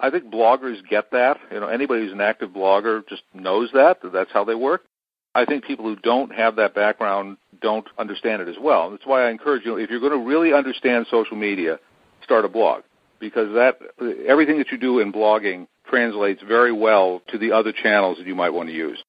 I 0.00 0.10
think 0.10 0.32
bloggers 0.32 0.76
get 0.88 1.10
that. 1.12 1.38
You 1.52 1.60
know, 1.60 1.68
anybody 1.68 2.02
who's 2.02 2.12
an 2.12 2.20
active 2.20 2.50
blogger 2.50 3.06
just 3.08 3.22
knows 3.34 3.70
that, 3.74 4.02
that 4.02 4.12
that's 4.12 4.32
how 4.32 4.44
they 4.44 4.54
work. 4.54 4.82
I 5.34 5.44
think 5.44 5.64
people 5.64 5.84
who 5.84 5.96
don't 5.96 6.34
have 6.34 6.56
that 6.56 6.74
background 6.74 7.36
don't 7.60 7.86
understand 7.98 8.42
it 8.42 8.48
as 8.48 8.56
well. 8.60 8.90
That's 8.90 9.06
why 9.06 9.26
I 9.26 9.30
encourage 9.30 9.64
you, 9.64 9.76
if 9.76 9.90
you're 9.90 10.00
going 10.00 10.12
to 10.12 10.26
really 10.26 10.52
understand 10.52 11.06
social 11.10 11.36
media, 11.36 11.78
start 12.24 12.44
a 12.44 12.48
blog 12.48 12.82
because 13.20 13.52
that 13.54 13.78
everything 14.26 14.58
that 14.58 14.72
you 14.72 14.78
do 14.78 14.98
in 14.98 15.12
blogging 15.12 15.66
translates 15.86 16.42
very 16.42 16.72
well 16.72 17.22
to 17.28 17.38
the 17.38 17.52
other 17.52 17.72
channels 17.72 18.16
that 18.18 18.26
you 18.26 18.34
might 18.34 18.50
want 18.50 18.68
to 18.68 18.74
use. 18.74 19.02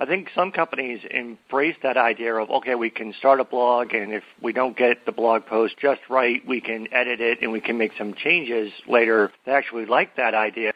I 0.00 0.06
think 0.06 0.30
some 0.34 0.50
companies 0.50 1.00
embrace 1.10 1.76
that 1.82 1.98
idea 1.98 2.34
of, 2.34 2.48
okay, 2.48 2.74
we 2.74 2.88
can 2.88 3.12
start 3.18 3.38
a 3.38 3.44
blog, 3.44 3.92
and 3.92 4.14
if 4.14 4.22
we 4.42 4.50
don't 4.50 4.74
get 4.74 5.04
the 5.04 5.12
blog 5.12 5.44
post 5.44 5.74
just 5.78 6.00
right, 6.08 6.40
we 6.48 6.62
can 6.62 6.90
edit 6.90 7.20
it 7.20 7.42
and 7.42 7.52
we 7.52 7.60
can 7.60 7.76
make 7.76 7.92
some 7.98 8.14
changes 8.14 8.72
later. 8.88 9.30
They 9.44 9.52
actually 9.52 9.84
like 9.84 10.16
that 10.16 10.32
idea. 10.32 10.72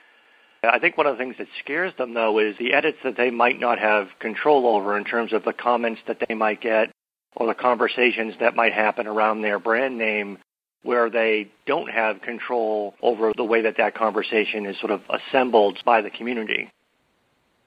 I 0.62 0.78
think 0.78 0.98
one 0.98 1.06
of 1.06 1.16
the 1.16 1.24
things 1.24 1.36
that 1.38 1.46
scares 1.58 1.94
them, 1.96 2.12
though, 2.12 2.38
is 2.38 2.54
the 2.58 2.74
edits 2.74 2.98
that 3.02 3.16
they 3.16 3.30
might 3.30 3.58
not 3.58 3.78
have 3.78 4.08
control 4.18 4.66
over 4.66 4.98
in 4.98 5.04
terms 5.04 5.32
of 5.32 5.42
the 5.42 5.54
comments 5.54 6.02
that 6.06 6.18
they 6.28 6.34
might 6.34 6.60
get 6.60 6.90
or 7.34 7.46
the 7.46 7.54
conversations 7.54 8.34
that 8.40 8.54
might 8.54 8.74
happen 8.74 9.06
around 9.06 9.40
their 9.40 9.58
brand 9.58 9.96
name 9.96 10.36
where 10.82 11.08
they 11.08 11.50
don't 11.64 11.90
have 11.90 12.20
control 12.20 12.94
over 13.00 13.32
the 13.38 13.44
way 13.44 13.62
that 13.62 13.78
that 13.78 13.94
conversation 13.94 14.66
is 14.66 14.78
sort 14.80 14.92
of 14.92 15.00
assembled 15.08 15.78
by 15.86 16.02
the 16.02 16.10
community. 16.10 16.70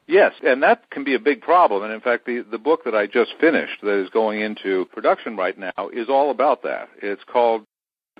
Yes, 0.08 0.32
and 0.42 0.64
that 0.64 0.90
can 0.90 1.04
be 1.04 1.16
a 1.16 1.20
big 1.20 1.42
problem. 1.42 1.84
And 1.84 1.94
in 1.94 2.00
fact, 2.00 2.26
the, 2.26 2.44
the 2.50 2.58
book 2.58 2.86
that 2.86 2.96
I 2.96 3.08
just 3.08 3.32
finished 3.42 3.82
that 3.84 4.02
is 4.02 4.10
going 4.10 4.40
into 4.40 4.86
production 4.94 5.36
right 5.36 5.58
now 5.58 5.90
is 5.92 6.08
all 6.10 6.32
about 6.32 6.64
that. 6.64 6.88
It's 7.02 7.24
called 7.26 7.64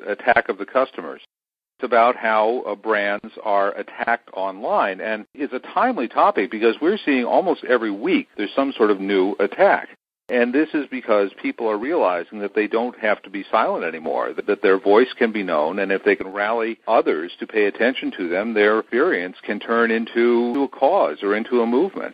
Attack 0.06 0.50
of 0.50 0.58
the 0.58 0.66
Customers. 0.66 1.22
It's 1.80 1.86
about 1.86 2.18
how 2.18 2.64
uh, 2.68 2.76
brands 2.76 3.34
are 3.44 3.72
attacked 3.78 4.30
online. 4.34 5.00
And 5.00 5.26
it's 5.34 5.54
a 5.54 5.60
timely 5.60 6.10
topic 6.10 6.52
because 6.52 6.76
we're 6.82 6.98
seeing 7.06 7.24
almost 7.24 7.64
every 7.64 7.92
week 7.92 8.28
there's 8.36 8.54
some 8.54 8.74
sort 8.76 8.92
of 8.92 9.00
new 9.00 9.36
attack. 9.40 9.90
And 10.30 10.54
this 10.54 10.70
is 10.74 10.86
because 10.92 11.32
people 11.42 11.70
are 11.70 11.78
realizing 11.78 12.40
that 12.40 12.54
they 12.54 12.68
don't 12.68 12.98
have 13.00 13.22
to 13.22 13.30
be 13.30 13.46
silent 13.50 13.86
anymore, 13.86 14.34
that 14.34 14.62
their 14.62 14.78
voice 14.78 15.14
can 15.18 15.32
be 15.32 15.42
known, 15.42 15.80
and 15.80 15.90
if 15.90 16.04
they 16.04 16.18
can 16.18 16.34
rally 16.34 16.80
others 16.86 17.32
to 17.40 17.48
pay 17.48 17.66
attention 17.66 18.12
to 18.18 18.28
them, 18.28 18.54
their 18.54 18.80
experience 18.80 19.38
can 19.42 19.60
turn 19.60 19.90
into 19.90 20.64
a 20.64 20.68
cause 20.68 21.24
or 21.24 21.34
into 21.34 21.62
a 21.62 21.66
movement. 21.66 22.14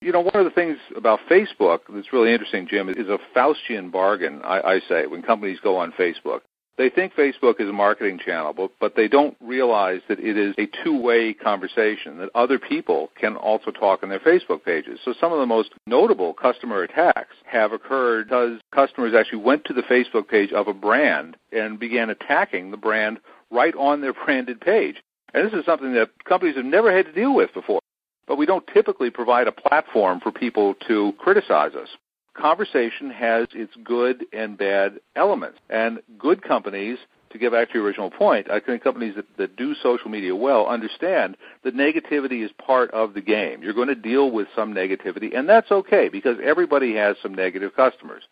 You 0.00 0.12
know, 0.12 0.20
one 0.20 0.36
of 0.36 0.44
the 0.44 0.50
things 0.50 0.78
about 0.96 1.18
Facebook 1.28 1.80
that's 1.92 2.12
really 2.12 2.32
interesting, 2.32 2.68
Jim, 2.68 2.88
is 2.88 3.08
a 3.08 3.18
Faustian 3.36 3.90
bargain, 3.90 4.40
I, 4.44 4.60
I 4.60 4.80
say, 4.88 5.06
when 5.06 5.20
companies 5.20 5.58
go 5.62 5.76
on 5.76 5.92
Facebook. 5.92 6.40
They 6.80 6.88
think 6.88 7.12
Facebook 7.12 7.60
is 7.60 7.68
a 7.68 7.74
marketing 7.74 8.18
channel, 8.24 8.54
but, 8.54 8.70
but 8.80 8.96
they 8.96 9.06
don't 9.06 9.36
realize 9.38 10.00
that 10.08 10.18
it 10.18 10.38
is 10.38 10.54
a 10.56 10.66
two-way 10.82 11.34
conversation, 11.34 12.16
that 12.16 12.30
other 12.34 12.58
people 12.58 13.10
can 13.20 13.36
also 13.36 13.70
talk 13.70 14.02
on 14.02 14.08
their 14.08 14.18
Facebook 14.18 14.64
pages. 14.64 14.98
So 15.04 15.12
some 15.20 15.30
of 15.30 15.40
the 15.40 15.46
most 15.46 15.72
notable 15.86 16.32
customer 16.32 16.82
attacks 16.82 17.36
have 17.44 17.72
occurred 17.72 18.28
because 18.28 18.60
customers 18.74 19.12
actually 19.14 19.42
went 19.42 19.66
to 19.66 19.74
the 19.74 19.82
Facebook 19.82 20.26
page 20.26 20.52
of 20.52 20.68
a 20.68 20.72
brand 20.72 21.36
and 21.52 21.78
began 21.78 22.08
attacking 22.08 22.70
the 22.70 22.78
brand 22.78 23.18
right 23.50 23.74
on 23.74 24.00
their 24.00 24.14
branded 24.24 24.58
page. 24.58 25.02
And 25.34 25.46
this 25.46 25.52
is 25.52 25.66
something 25.66 25.92
that 25.92 26.08
companies 26.24 26.56
have 26.56 26.64
never 26.64 26.96
had 26.96 27.04
to 27.04 27.12
deal 27.12 27.34
with 27.34 27.52
before. 27.52 27.80
But 28.26 28.38
we 28.38 28.46
don't 28.46 28.66
typically 28.72 29.10
provide 29.10 29.48
a 29.48 29.52
platform 29.52 30.18
for 30.18 30.32
people 30.32 30.76
to 30.88 31.12
criticize 31.18 31.74
us 31.74 31.90
conversation 32.34 33.10
has 33.10 33.48
its 33.52 33.72
good 33.84 34.24
and 34.32 34.56
bad 34.56 35.00
elements. 35.16 35.58
And 35.68 36.00
good 36.18 36.42
companies, 36.42 36.98
to 37.30 37.38
get 37.38 37.52
back 37.52 37.68
to 37.68 37.74
your 37.74 37.84
original 37.84 38.10
point, 38.10 38.50
I 38.50 38.60
think 38.60 38.82
companies 38.82 39.14
that, 39.16 39.26
that 39.38 39.56
do 39.56 39.74
social 39.74 40.10
media 40.10 40.34
well 40.34 40.66
understand 40.66 41.36
that 41.62 41.76
negativity 41.76 42.44
is 42.44 42.50
part 42.64 42.90
of 42.90 43.14
the 43.14 43.20
game. 43.20 43.62
You're 43.62 43.72
going 43.72 43.88
to 43.88 43.94
deal 43.94 44.30
with 44.30 44.48
some 44.54 44.74
negativity, 44.74 45.36
and 45.36 45.48
that's 45.48 45.70
okay 45.70 46.08
because 46.08 46.38
everybody 46.42 46.94
has 46.96 47.16
some 47.22 47.34
negative 47.34 47.74
customers. 47.76 48.24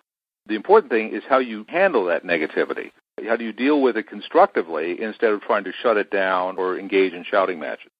The 0.47 0.55
important 0.55 0.91
thing 0.91 1.15
is 1.15 1.23
how 1.29 1.39
you 1.39 1.65
handle 1.69 2.07
that 2.07 2.25
negativity. 2.25 2.91
How 3.27 3.37
do 3.37 3.45
you 3.45 3.53
deal 3.53 3.83
with 3.83 3.97
it 3.97 4.09
constructively 4.09 5.01
instead 5.01 5.31
of 5.31 5.43
trying 5.43 5.65
to 5.65 5.73
shut 5.83 5.97
it 5.97 6.11
down 6.11 6.57
or 6.57 6.79
engage 6.79 7.13
in 7.13 7.25
shouting 7.25 7.61
matches? 7.61 7.91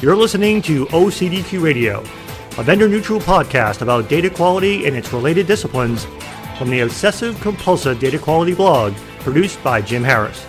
You're 0.00 0.16
listening 0.16 0.62
to 0.62 0.86
OCDQ 0.86 1.62
Radio 1.62 2.04
a 2.58 2.62
vendor 2.62 2.88
neutral 2.88 3.20
podcast 3.20 3.82
about 3.82 4.08
data 4.08 4.28
quality 4.30 4.86
and 4.86 4.96
its 4.96 5.12
related 5.12 5.46
disciplines 5.46 6.06
from 6.58 6.70
the 6.70 6.80
Obsessive 6.80 7.40
Compulsive 7.40 7.98
Data 7.98 8.18
Quality 8.18 8.54
blog 8.54 8.94
produced 9.20 9.62
by 9.62 9.80
Jim 9.80 10.04
Harris. 10.04 10.44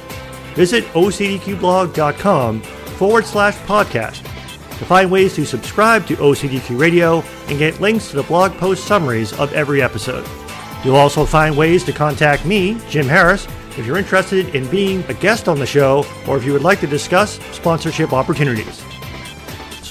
Visit 0.55 0.83
ocdqblog.com 0.93 2.61
forward 2.61 3.25
slash 3.25 3.55
podcast 3.59 4.21
to 4.77 4.85
find 4.85 5.11
ways 5.11 5.35
to 5.35 5.45
subscribe 5.45 6.05
to 6.07 6.15
OCDQ 6.15 6.79
Radio 6.79 7.21
and 7.47 7.59
get 7.59 7.79
links 7.79 8.09
to 8.09 8.15
the 8.15 8.23
blog 8.23 8.51
post 8.53 8.85
summaries 8.85 9.31
of 9.33 9.53
every 9.53 9.81
episode. 9.81 10.27
You'll 10.83 10.95
also 10.95 11.25
find 11.25 11.55
ways 11.55 11.83
to 11.83 11.93
contact 11.93 12.45
me, 12.45 12.77
Jim 12.89 13.07
Harris, 13.07 13.47
if 13.77 13.85
you're 13.85 13.97
interested 13.97 14.53
in 14.55 14.67
being 14.69 15.03
a 15.07 15.13
guest 15.13 15.47
on 15.47 15.59
the 15.59 15.65
show 15.65 16.03
or 16.27 16.35
if 16.35 16.43
you 16.43 16.51
would 16.51 16.63
like 16.63 16.79
to 16.81 16.87
discuss 16.87 17.39
sponsorship 17.55 18.11
opportunities. 18.11 18.83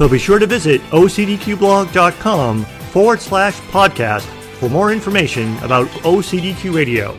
So 0.00 0.08
be 0.08 0.18
sure 0.18 0.38
to 0.38 0.46
visit 0.46 0.80
ocdqblog.com 0.92 2.64
forward 2.64 3.20
slash 3.20 3.60
podcast 3.60 4.22
for 4.58 4.70
more 4.70 4.94
information 4.94 5.54
about 5.58 5.88
OCDQ 5.88 6.74
Radio. 6.74 7.14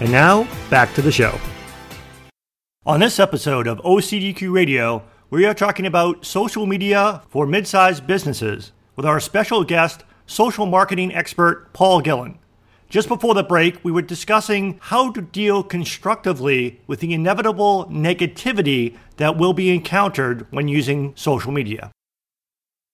And 0.00 0.10
now, 0.10 0.48
back 0.68 0.92
to 0.94 1.02
the 1.02 1.12
show. 1.12 1.38
On 2.84 2.98
this 2.98 3.20
episode 3.20 3.68
of 3.68 3.78
OCDQ 3.82 4.52
Radio, 4.52 5.04
we 5.30 5.46
are 5.46 5.54
talking 5.54 5.86
about 5.86 6.26
social 6.26 6.66
media 6.66 7.22
for 7.28 7.46
mid 7.46 7.68
sized 7.68 8.04
businesses 8.08 8.72
with 8.96 9.06
our 9.06 9.20
special 9.20 9.62
guest, 9.62 10.02
social 10.26 10.66
marketing 10.66 11.14
expert 11.14 11.72
Paul 11.72 12.00
Gillin. 12.00 12.40
Just 12.88 13.06
before 13.06 13.34
the 13.34 13.44
break, 13.44 13.78
we 13.84 13.92
were 13.92 14.02
discussing 14.02 14.80
how 14.82 15.12
to 15.12 15.22
deal 15.22 15.62
constructively 15.62 16.80
with 16.88 16.98
the 16.98 17.14
inevitable 17.14 17.86
negativity 17.86 18.96
that 19.18 19.36
will 19.36 19.52
be 19.52 19.72
encountered 19.72 20.48
when 20.50 20.66
using 20.66 21.12
social 21.14 21.52
media. 21.52 21.92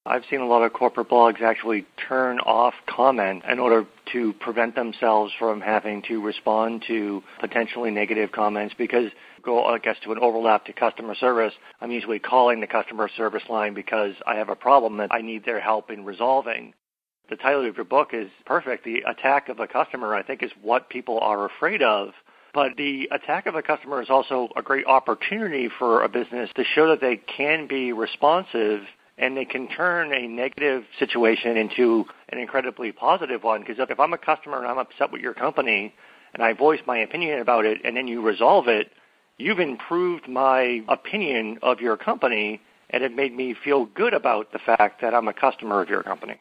I've 0.06 0.24
seen 0.28 0.40
a 0.40 0.46
lot 0.46 0.62
of 0.62 0.74
corporate 0.74 1.08
blogs 1.08 1.40
actually 1.40 1.86
turn 2.08 2.38
off 2.40 2.74
comment 2.86 3.42
in 3.50 3.58
order 3.58 3.86
to 4.12 4.34
prevent 4.34 4.74
themselves 4.74 5.32
from 5.38 5.62
having 5.62 6.02
to 6.08 6.20
respond 6.20 6.84
to 6.88 7.22
potentially 7.40 7.90
negative 7.90 8.30
comments 8.30 8.74
because 8.76 9.10
go 9.42 9.64
I 9.64 9.78
guess 9.78 9.96
to 10.04 10.12
an 10.12 10.18
overlap 10.18 10.66
to 10.66 10.74
customer 10.74 11.14
service, 11.14 11.54
I'm 11.80 11.90
usually 11.90 12.18
calling 12.18 12.60
the 12.60 12.66
customer 12.66 13.08
service 13.16 13.44
line 13.48 13.72
because 13.72 14.12
I 14.26 14.34
have 14.34 14.50
a 14.50 14.54
problem 14.54 14.98
that 14.98 15.08
I 15.10 15.22
need 15.22 15.46
their 15.46 15.60
help 15.60 15.90
in 15.90 16.04
resolving. 16.04 16.74
The 17.30 17.36
title 17.36 17.66
of 17.66 17.74
your 17.74 17.86
book 17.86 18.10
is 18.12 18.28
perfect. 18.44 18.84
The 18.84 19.04
attack 19.08 19.48
of 19.48 19.58
a 19.58 19.66
customer 19.66 20.14
I 20.14 20.22
think 20.22 20.42
is 20.42 20.50
what 20.60 20.90
people 20.90 21.18
are 21.20 21.46
afraid 21.46 21.80
of. 21.80 22.10
But 22.52 22.76
the 22.76 23.08
attack 23.10 23.46
of 23.46 23.54
a 23.54 23.62
customer 23.62 24.02
is 24.02 24.10
also 24.10 24.50
a 24.54 24.60
great 24.60 24.86
opportunity 24.86 25.70
for 25.78 26.02
a 26.02 26.10
business 26.10 26.50
to 26.56 26.64
show 26.74 26.88
that 26.88 27.00
they 27.00 27.16
can 27.16 27.66
be 27.66 27.94
responsive 27.94 28.82
and 29.18 29.36
they 29.36 29.44
can 29.44 29.68
turn 29.68 30.12
a 30.12 30.26
negative 30.26 30.84
situation 30.98 31.56
into 31.56 32.04
an 32.30 32.38
incredibly 32.38 32.92
positive 32.92 33.42
one. 33.42 33.60
Because 33.60 33.76
if 33.78 34.00
I'm 34.00 34.12
a 34.12 34.18
customer 34.18 34.58
and 34.58 34.66
I'm 34.66 34.78
upset 34.78 35.12
with 35.12 35.20
your 35.20 35.34
company 35.34 35.94
and 36.32 36.42
I 36.42 36.52
voice 36.52 36.80
my 36.86 36.98
opinion 36.98 37.40
about 37.40 37.64
it 37.64 37.78
and 37.84 37.96
then 37.96 38.08
you 38.08 38.22
resolve 38.22 38.66
it, 38.68 38.90
you've 39.38 39.60
improved 39.60 40.28
my 40.28 40.82
opinion 40.88 41.58
of 41.62 41.80
your 41.80 41.96
company 41.96 42.60
and 42.90 43.02
it 43.02 43.14
made 43.14 43.34
me 43.34 43.54
feel 43.54 43.86
good 43.86 44.14
about 44.14 44.52
the 44.52 44.58
fact 44.58 45.00
that 45.00 45.14
I'm 45.14 45.28
a 45.28 45.32
customer 45.32 45.80
of 45.80 45.88
your 45.88 46.02
company. 46.02 46.40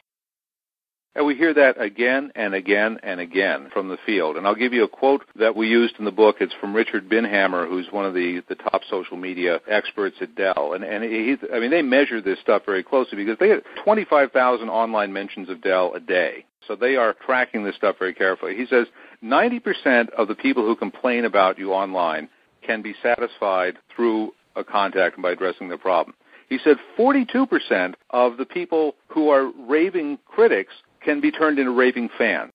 And 1.16 1.24
we 1.24 1.36
hear 1.36 1.54
that 1.54 1.80
again 1.80 2.32
and 2.34 2.54
again 2.54 2.98
and 3.04 3.20
again 3.20 3.70
from 3.72 3.88
the 3.88 3.98
field. 4.04 4.36
And 4.36 4.46
I'll 4.46 4.54
give 4.56 4.72
you 4.72 4.82
a 4.82 4.88
quote 4.88 5.22
that 5.36 5.54
we 5.54 5.68
used 5.68 5.94
in 6.00 6.04
the 6.04 6.10
book. 6.10 6.36
It's 6.40 6.54
from 6.60 6.74
Richard 6.74 7.08
Binhammer, 7.08 7.68
who's 7.68 7.86
one 7.92 8.04
of 8.04 8.14
the, 8.14 8.42
the 8.48 8.56
top 8.56 8.82
social 8.90 9.16
media 9.16 9.60
experts 9.68 10.16
at 10.20 10.34
Dell. 10.34 10.72
And, 10.74 10.82
and 10.82 11.04
I 11.04 11.60
mean, 11.60 11.70
they 11.70 11.82
measure 11.82 12.20
this 12.20 12.40
stuff 12.40 12.62
very 12.66 12.82
closely 12.82 13.16
because 13.16 13.38
they 13.38 13.46
get 13.46 13.64
25,000 13.84 14.68
online 14.68 15.12
mentions 15.12 15.48
of 15.48 15.62
Dell 15.62 15.94
a 15.94 16.00
day. 16.00 16.44
So 16.66 16.74
they 16.74 16.96
are 16.96 17.14
tracking 17.24 17.62
this 17.62 17.76
stuff 17.76 17.96
very 17.98 18.14
carefully. 18.14 18.56
He 18.56 18.66
says 18.66 18.88
90% 19.22 20.10
of 20.10 20.26
the 20.26 20.34
people 20.34 20.64
who 20.64 20.74
complain 20.74 21.26
about 21.26 21.58
you 21.58 21.72
online 21.72 22.28
can 22.66 22.82
be 22.82 22.94
satisfied 23.02 23.76
through 23.94 24.32
a 24.56 24.64
contact 24.64 25.20
by 25.20 25.30
addressing 25.30 25.68
the 25.68 25.76
problem. 25.76 26.16
He 26.48 26.58
said 26.62 26.76
42% 26.98 27.94
of 28.10 28.36
the 28.36 28.44
people 28.44 28.94
who 29.08 29.28
are 29.30 29.50
raving 29.68 30.18
critics 30.26 30.72
can 31.04 31.20
be 31.20 31.30
turned 31.30 31.58
into 31.58 31.70
raving 31.70 32.10
fans. 32.16 32.50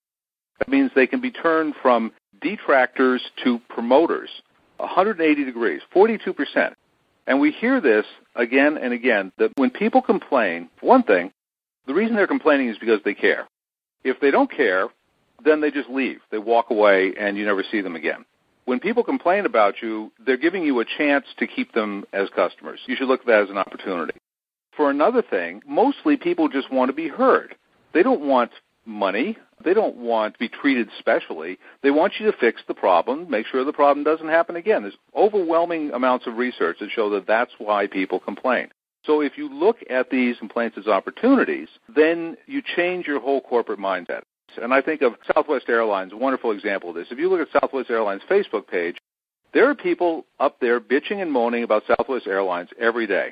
That 0.58 0.68
means 0.68 0.90
they 0.94 1.06
can 1.06 1.20
be 1.20 1.30
turned 1.30 1.74
from 1.80 2.12
detractors 2.40 3.22
to 3.44 3.60
promoters. 3.68 4.30
180 4.78 5.44
degrees, 5.44 5.80
42%. 5.94 6.74
And 7.26 7.40
we 7.40 7.52
hear 7.52 7.80
this 7.80 8.06
again 8.34 8.78
and 8.78 8.92
again 8.92 9.32
that 9.38 9.52
when 9.56 9.70
people 9.70 10.02
complain, 10.02 10.68
one 10.80 11.02
thing, 11.02 11.32
the 11.86 11.94
reason 11.94 12.16
they're 12.16 12.26
complaining 12.26 12.68
is 12.68 12.78
because 12.78 13.00
they 13.04 13.14
care. 13.14 13.46
If 14.04 14.20
they 14.20 14.30
don't 14.30 14.50
care, 14.50 14.88
then 15.44 15.60
they 15.60 15.70
just 15.70 15.88
leave. 15.88 16.20
They 16.30 16.38
walk 16.38 16.70
away 16.70 17.12
and 17.18 17.36
you 17.36 17.44
never 17.44 17.62
see 17.70 17.80
them 17.80 17.96
again. 17.96 18.24
When 18.64 18.80
people 18.80 19.02
complain 19.02 19.46
about 19.46 19.82
you, 19.82 20.12
they're 20.24 20.36
giving 20.36 20.62
you 20.62 20.80
a 20.80 20.84
chance 20.84 21.24
to 21.38 21.46
keep 21.46 21.72
them 21.72 22.04
as 22.12 22.28
customers. 22.34 22.80
You 22.86 22.96
should 22.96 23.08
look 23.08 23.20
at 23.20 23.26
that 23.26 23.42
as 23.42 23.50
an 23.50 23.58
opportunity. 23.58 24.18
For 24.76 24.90
another 24.90 25.22
thing, 25.22 25.62
mostly 25.66 26.16
people 26.16 26.48
just 26.48 26.72
want 26.72 26.88
to 26.88 26.94
be 26.94 27.08
heard. 27.08 27.54
They 27.92 28.02
don't 28.02 28.22
want 28.22 28.50
money. 28.86 29.36
They 29.64 29.74
don't 29.74 29.96
want 29.96 30.34
to 30.34 30.38
be 30.38 30.48
treated 30.48 30.88
specially. 30.98 31.58
They 31.82 31.90
want 31.90 32.14
you 32.18 32.30
to 32.30 32.36
fix 32.38 32.62
the 32.66 32.74
problem, 32.74 33.30
make 33.30 33.46
sure 33.46 33.64
the 33.64 33.72
problem 33.72 34.04
doesn't 34.04 34.28
happen 34.28 34.56
again. 34.56 34.82
There's 34.82 34.96
overwhelming 35.14 35.90
amounts 35.92 36.26
of 36.26 36.36
research 36.36 36.78
that 36.80 36.90
show 36.90 37.10
that 37.10 37.26
that's 37.26 37.52
why 37.58 37.86
people 37.86 38.18
complain. 38.18 38.68
So 39.04 39.20
if 39.20 39.36
you 39.36 39.52
look 39.52 39.78
at 39.88 40.10
these 40.10 40.38
complaints 40.38 40.76
as 40.78 40.86
opportunities, 40.86 41.68
then 41.94 42.36
you 42.46 42.62
change 42.76 43.06
your 43.06 43.20
whole 43.20 43.40
corporate 43.40 43.78
mindset. 43.78 44.22
And 44.60 44.74
I 44.74 44.82
think 44.82 45.02
of 45.02 45.14
Southwest 45.34 45.68
Airlines, 45.68 46.12
a 46.12 46.16
wonderful 46.16 46.50
example 46.50 46.90
of 46.90 46.96
this. 46.96 47.08
If 47.10 47.18
you 47.18 47.30
look 47.30 47.40
at 47.40 47.60
Southwest 47.60 47.90
Airlines' 47.90 48.22
Facebook 48.28 48.66
page, 48.66 48.96
there 49.52 49.68
are 49.68 49.74
people 49.74 50.26
up 50.38 50.58
there 50.60 50.80
bitching 50.80 51.22
and 51.22 51.32
moaning 51.32 51.64
about 51.64 51.84
Southwest 51.86 52.26
Airlines 52.26 52.68
every 52.78 53.06
day. 53.06 53.30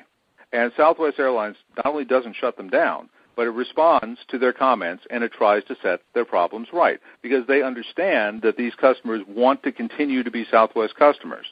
And 0.51 0.71
Southwest 0.75 1.19
Airlines 1.19 1.57
not 1.77 1.85
only 1.85 2.05
doesn't 2.05 2.35
shut 2.35 2.57
them 2.57 2.69
down, 2.69 3.09
but 3.39 3.47
it 3.47 3.51
responds 3.51 4.19
to 4.27 4.37
their 4.37 4.51
comments 4.51 5.05
and 5.09 5.23
it 5.23 5.31
tries 5.31 5.63
to 5.63 5.73
set 5.81 6.01
their 6.13 6.25
problems 6.25 6.67
right 6.73 6.99
because 7.21 7.47
they 7.47 7.61
understand 7.61 8.41
that 8.41 8.57
these 8.57 8.75
customers 8.75 9.21
want 9.29 9.63
to 9.63 9.71
continue 9.71 10.23
to 10.23 10.29
be 10.29 10.45
Southwest 10.51 10.93
customers. 10.95 11.45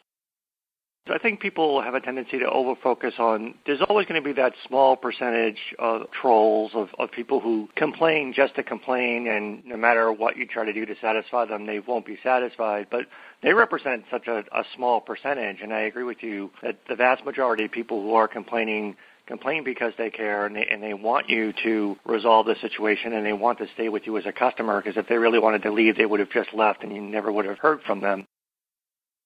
I 1.10 1.18
think 1.18 1.40
people 1.40 1.82
have 1.82 1.94
a 1.94 2.02
tendency 2.02 2.40
to 2.40 2.46
overfocus 2.46 3.18
on 3.18 3.54
there's 3.66 3.80
always 3.88 4.06
going 4.06 4.22
to 4.22 4.26
be 4.26 4.34
that 4.34 4.52
small 4.68 4.98
percentage 4.98 5.60
of 5.80 6.12
trolls, 6.12 6.72
of, 6.74 6.90
of 7.00 7.10
people 7.10 7.40
who 7.40 7.70
complain 7.78 8.34
just 8.36 8.56
to 8.56 8.64
complain, 8.64 9.26
and 9.26 9.66
no 9.66 9.78
matter 9.78 10.12
what 10.12 10.36
you 10.36 10.46
try 10.46 10.66
to 10.66 10.74
do 10.74 10.86
to 10.86 10.96
satisfy 11.00 11.46
them, 11.46 11.66
they 11.66 11.80
won't 11.80 12.06
be 12.06 12.18
satisfied. 12.22 12.88
But 12.92 13.06
they 13.42 13.54
represent 13.54 14.04
such 14.12 14.28
a, 14.28 14.40
a 14.52 14.66
small 14.76 15.00
percentage, 15.00 15.62
and 15.62 15.74
I 15.74 15.84
agree 15.84 16.04
with 16.04 16.22
you 16.22 16.52
that 16.64 16.80
the 16.90 16.98
vast 16.98 17.24
majority 17.24 17.64
of 17.64 17.72
people 17.72 18.02
who 18.02 18.14
are 18.14 18.28
complaining 18.28 18.98
complain 19.28 19.64
because 19.64 19.94
they 19.98 20.10
care 20.10 20.46
and 20.46 20.56
they, 20.56 20.66
and 20.66 20.82
they 20.82 20.94
want 20.94 21.30
you 21.30 21.54
to 21.64 21.98
resolve 22.06 22.46
the 22.46 22.56
situation 22.62 23.14
and 23.14 23.26
they 23.26 23.34
want 23.34 23.60
to 23.60 23.68
stay 23.74 23.90
with 23.90 24.08
you 24.08 24.18
as 24.18 24.26
a 24.26 24.32
customer 24.32 24.82
because 24.82 24.98
if 24.98 25.08
they 25.08 25.18
really 25.18 25.40
wanted 25.40 25.62
to 25.64 25.72
leave, 25.72 25.98
they 25.98 26.06
would 26.06 26.20
have 26.20 26.32
just 26.32 26.54
left 26.54 26.84
and 26.84 26.96
you 26.96 27.02
never 27.02 27.32
would 27.32 27.46
have 27.46 27.60
heard 27.60 27.82
from 27.84 28.02
them. 28.02 28.26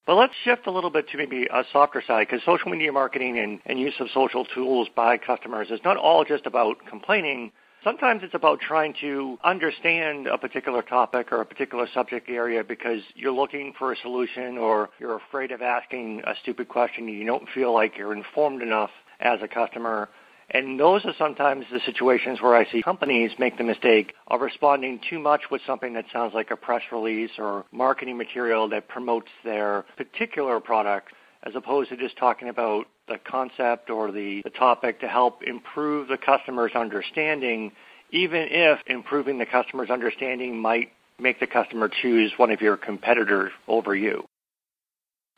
But 0.04 0.16
let's 0.16 0.34
shift 0.44 0.66
a 0.66 0.72
little 0.72 0.90
bit 0.90 1.08
to 1.10 1.16
maybe 1.16 1.46
a 1.46 1.62
softer 1.72 2.02
side 2.04 2.26
because 2.28 2.44
social 2.44 2.70
media 2.70 2.90
marketing 2.90 3.38
and, 3.38 3.60
and 3.66 3.78
use 3.78 3.94
of 4.00 4.08
social 4.12 4.44
tools 4.44 4.88
by 4.96 5.16
customers 5.16 5.68
is 5.70 5.80
not 5.84 5.96
all 5.96 6.24
just 6.24 6.44
about 6.44 6.76
complaining. 6.88 7.52
Sometimes 7.84 8.22
it's 8.24 8.34
about 8.34 8.60
trying 8.60 8.94
to 9.00 9.38
understand 9.44 10.26
a 10.26 10.38
particular 10.38 10.82
topic 10.82 11.32
or 11.32 11.40
a 11.40 11.46
particular 11.46 11.86
subject 11.94 12.28
area 12.28 12.64
because 12.64 13.00
you're 13.14 13.32
looking 13.32 13.74
for 13.78 13.92
a 13.92 13.96
solution 13.96 14.58
or 14.58 14.90
you're 14.98 15.16
afraid 15.16 15.52
of 15.52 15.62
asking 15.62 16.22
a 16.26 16.34
stupid 16.42 16.68
question. 16.68 17.06
You 17.06 17.24
don't 17.24 17.48
feel 17.54 17.72
like 17.72 17.96
you're 17.96 18.12
informed 18.12 18.62
enough 18.62 18.90
as 19.22 19.40
a 19.42 19.48
customer. 19.48 20.08
And 20.50 20.78
those 20.78 21.04
are 21.06 21.14
sometimes 21.16 21.64
the 21.72 21.80
situations 21.86 22.42
where 22.42 22.54
I 22.54 22.70
see 22.70 22.82
companies 22.82 23.30
make 23.38 23.56
the 23.56 23.64
mistake 23.64 24.12
of 24.28 24.42
responding 24.42 25.00
too 25.08 25.18
much 25.18 25.42
with 25.50 25.62
something 25.66 25.94
that 25.94 26.04
sounds 26.12 26.34
like 26.34 26.50
a 26.50 26.56
press 26.56 26.82
release 26.92 27.30
or 27.38 27.64
marketing 27.72 28.18
material 28.18 28.68
that 28.68 28.88
promotes 28.88 29.28
their 29.44 29.84
particular 29.96 30.60
product 30.60 31.12
as 31.44 31.54
opposed 31.56 31.90
to 31.90 31.96
just 31.96 32.16
talking 32.18 32.48
about 32.48 32.86
the 33.08 33.18
concept 33.18 33.88
or 33.90 34.12
the, 34.12 34.42
the 34.44 34.50
topic 34.50 35.00
to 35.00 35.08
help 35.08 35.42
improve 35.42 36.08
the 36.08 36.18
customer's 36.18 36.72
understanding, 36.74 37.72
even 38.10 38.46
if 38.50 38.78
improving 38.86 39.38
the 39.38 39.46
customer's 39.46 39.90
understanding 39.90 40.58
might 40.60 40.92
make 41.18 41.40
the 41.40 41.46
customer 41.46 41.88
choose 41.88 42.32
one 42.36 42.50
of 42.50 42.60
your 42.60 42.76
competitors 42.76 43.52
over 43.68 43.94
you. 43.94 44.24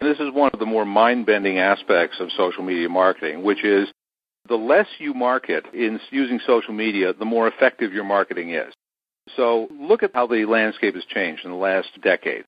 This 0.00 0.18
is 0.18 0.32
one 0.32 0.50
of 0.52 0.58
the 0.58 0.66
more 0.66 0.84
mind-bending 0.84 1.58
aspects 1.58 2.20
of 2.20 2.30
social 2.32 2.62
media 2.62 2.88
marketing, 2.88 3.42
which 3.42 3.64
is 3.64 3.88
the 4.48 4.56
less 4.56 4.86
you 4.98 5.14
market 5.14 5.64
in 5.72 5.98
using 6.10 6.40
social 6.46 6.74
media, 6.74 7.12
the 7.12 7.24
more 7.24 7.48
effective 7.48 7.92
your 7.92 8.04
marketing 8.04 8.50
is. 8.50 8.72
So 9.36 9.68
look 9.70 10.02
at 10.02 10.10
how 10.14 10.26
the 10.26 10.44
landscape 10.44 10.94
has 10.94 11.04
changed 11.06 11.44
in 11.44 11.50
the 11.50 11.56
last 11.56 11.88
decade. 12.02 12.44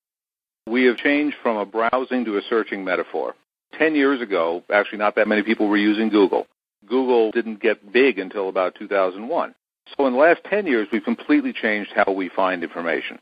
We 0.67 0.83
have 0.85 0.97
changed 0.97 1.37
from 1.41 1.57
a 1.57 1.65
browsing 1.65 2.25
to 2.25 2.37
a 2.37 2.41
searching 2.49 2.83
metaphor. 2.83 3.35
Ten 3.73 3.95
years 3.95 4.21
ago, 4.21 4.63
actually 4.71 4.99
not 4.99 5.15
that 5.15 5.27
many 5.27 5.41
people 5.41 5.67
were 5.67 5.77
using 5.77 6.09
Google. 6.09 6.45
Google 6.85 7.31
didn't 7.31 7.61
get 7.61 7.91
big 7.91 8.19
until 8.19 8.49
about 8.49 8.75
2001. 8.75 9.55
So 9.97 10.05
in 10.05 10.13
the 10.13 10.19
last 10.19 10.41
10 10.49 10.67
years, 10.67 10.87
we've 10.91 11.03
completely 11.03 11.53
changed 11.53 11.91
how 11.95 12.11
we 12.11 12.29
find 12.29 12.63
information. 12.63 13.19